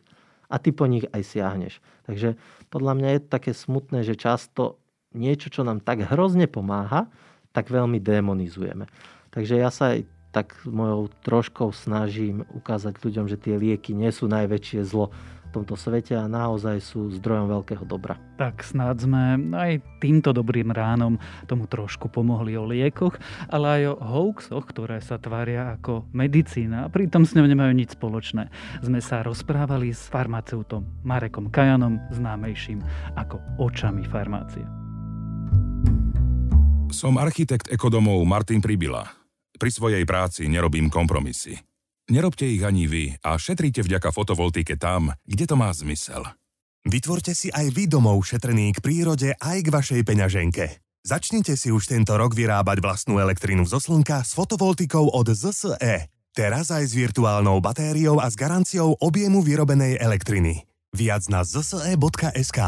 A 0.52 0.60
ty 0.60 0.76
po 0.76 0.84
nich 0.88 1.08
aj 1.16 1.24
siahneš. 1.24 1.80
Takže 2.08 2.36
podľa 2.68 2.94
mňa 2.96 3.10
je 3.16 3.20
také 3.24 3.52
smutné, 3.56 4.04
že 4.04 4.20
často 4.20 4.80
niečo, 5.16 5.48
čo 5.48 5.64
nám 5.64 5.80
tak 5.80 6.04
hrozne 6.08 6.48
pomáha, 6.48 7.08
tak 7.56 7.72
veľmi 7.72 8.04
demonizujeme. 8.04 8.86
Takže 9.32 9.56
ja 9.58 9.72
sa 9.72 9.96
aj 9.96 10.06
tak 10.38 10.54
mojou 10.70 11.10
troškou 11.26 11.74
snažím 11.74 12.46
ukázať 12.54 13.02
ľuďom, 13.02 13.26
že 13.26 13.42
tie 13.42 13.58
lieky 13.58 13.98
nie 13.98 14.14
sú 14.14 14.30
najväčšie 14.30 14.86
zlo 14.86 15.10
v 15.50 15.50
tomto 15.50 15.74
svete 15.74 16.14
a 16.14 16.30
naozaj 16.30 16.78
sú 16.78 17.10
zdrojom 17.18 17.50
veľkého 17.50 17.82
dobra. 17.90 18.22
Tak 18.38 18.62
snáď 18.62 19.10
sme 19.10 19.22
aj 19.58 19.82
týmto 19.98 20.30
dobrým 20.38 20.70
ránom 20.70 21.18
tomu 21.50 21.66
trošku 21.66 22.06
pomohli 22.14 22.54
o 22.54 22.70
liekoch, 22.70 23.18
ale 23.50 23.82
aj 23.82 23.84
o 23.90 23.94
hoaxoch, 23.98 24.70
ktoré 24.70 25.02
sa 25.02 25.18
tvária 25.18 25.74
ako 25.74 26.06
medicína 26.14 26.86
a 26.86 26.92
pritom 26.94 27.26
s 27.26 27.34
ňou 27.34 27.50
nemajú 27.50 27.74
nič 27.74 27.98
spoločné. 27.98 28.54
Sme 28.86 29.02
sa 29.02 29.26
rozprávali 29.26 29.90
s 29.90 30.06
farmaceutom 30.06 30.86
Marekom 31.02 31.50
Kajanom, 31.50 31.98
známejším 32.14 32.86
ako 33.18 33.42
očami 33.58 34.06
farmácie. 34.06 34.62
Som 36.94 37.18
architekt 37.18 37.74
ekodomov 37.74 38.22
Martin 38.30 38.62
Pribila. 38.62 39.27
Pri 39.58 39.74
svojej 39.74 40.06
práci 40.06 40.46
nerobím 40.46 40.94
kompromisy. 40.94 41.58
Nerobte 42.08 42.48
ich 42.48 42.62
ani 42.62 42.88
vy 42.88 43.18
a 43.20 43.36
šetrite 43.36 43.84
vďaka 43.84 44.14
fotovoltike 44.14 44.80
tam, 44.80 45.12
kde 45.26 45.44
to 45.50 45.60
má 45.60 45.74
zmysel. 45.74 46.24
Vytvorte 46.88 47.36
si 47.36 47.52
aj 47.52 47.68
vy 47.74 47.90
domov 47.92 48.24
šetrný 48.24 48.72
k 48.72 48.80
prírode 48.80 49.36
aj 49.36 49.58
k 49.60 49.74
vašej 49.74 50.02
peňaženke. 50.08 50.66
Začnite 51.04 51.60
si 51.60 51.68
už 51.74 51.90
tento 51.90 52.16
rok 52.16 52.32
vyrábať 52.32 52.80
vlastnú 52.80 53.20
elektrínu 53.20 53.68
zo 53.68 53.84
slnka 53.84 54.24
s 54.24 54.32
fotovoltikou 54.38 55.12
od 55.12 55.28
ZSE. 55.28 56.08
Teraz 56.32 56.72
aj 56.72 56.84
s 56.88 56.94
virtuálnou 56.96 57.60
batériou 57.60 58.24
a 58.24 58.30
s 58.30 58.40
garanciou 58.40 58.96
objemu 59.04 59.44
vyrobenej 59.44 60.00
elektriny. 60.00 60.64
Viac 60.96 61.28
na 61.28 61.44
zse.sk. 61.44 62.60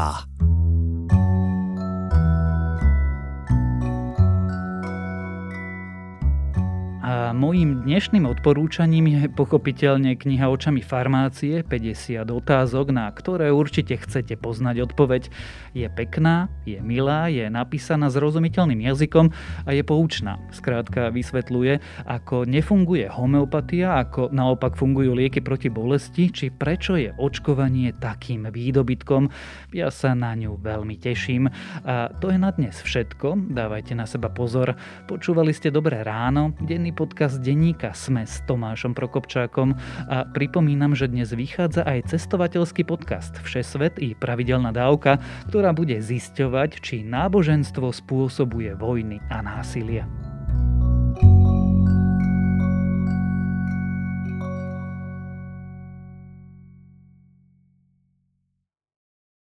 A 7.10 7.34
mojím 7.34 7.82
dnešným 7.82 8.22
odporúčaním 8.22 9.10
je 9.10 9.26
pochopiteľne 9.34 10.14
kniha 10.14 10.46
Očami 10.46 10.78
farmácie, 10.78 11.66
50 11.66 12.22
otázok, 12.22 12.94
na 12.94 13.10
ktoré 13.10 13.50
určite 13.50 13.98
chcete 13.98 14.38
poznať 14.38 14.86
odpoveď. 14.86 15.26
Je 15.74 15.90
pekná, 15.90 16.46
je 16.62 16.78
milá, 16.78 17.26
je 17.26 17.50
napísaná 17.50 18.14
zrozumiteľným 18.14 18.86
jazykom 18.86 19.34
a 19.66 19.70
je 19.74 19.82
poučná. 19.82 20.38
Skrátka 20.54 21.10
vysvetľuje, 21.10 22.06
ako 22.06 22.46
nefunguje 22.46 23.10
homeopatia, 23.10 24.06
ako 24.06 24.30
naopak 24.30 24.78
fungujú 24.78 25.10
lieky 25.10 25.42
proti 25.42 25.66
bolesti, 25.66 26.30
či 26.30 26.54
prečo 26.54 26.94
je 26.94 27.10
očkovanie 27.10 27.90
takým 27.90 28.46
výdobytkom. 28.46 29.26
Ja 29.74 29.90
sa 29.90 30.14
na 30.14 30.38
ňu 30.38 30.62
veľmi 30.62 30.94
teším. 30.94 31.50
A 31.82 32.14
to 32.22 32.30
je 32.30 32.38
na 32.38 32.54
dnes 32.54 32.78
všetko. 32.78 33.50
Dávajte 33.50 33.98
na 33.98 34.06
seba 34.06 34.30
pozor. 34.30 34.78
Počúvali 35.10 35.50
ste 35.50 35.74
Dobré 35.74 36.06
ráno, 36.06 36.54
denný 36.62 36.99
podcast 37.00 37.40
denníka 37.40 37.96
Sme 37.96 38.28
s 38.28 38.44
Tomášom 38.44 38.92
Prokopčákom 38.92 39.72
a 40.04 40.28
pripomínam, 40.28 40.92
že 40.92 41.08
dnes 41.08 41.32
vychádza 41.32 41.80
aj 41.88 42.12
cestovateľský 42.12 42.84
podcast 42.84 43.40
Všesvet 43.40 43.96
i 44.04 44.12
pravidelná 44.12 44.68
dávka, 44.68 45.16
ktorá 45.48 45.72
bude 45.72 45.96
zisťovať, 45.96 46.84
či 46.84 47.00
náboženstvo 47.00 47.88
spôsobuje 47.88 48.76
vojny 48.76 49.16
a 49.32 49.40
násilie. 49.40 50.04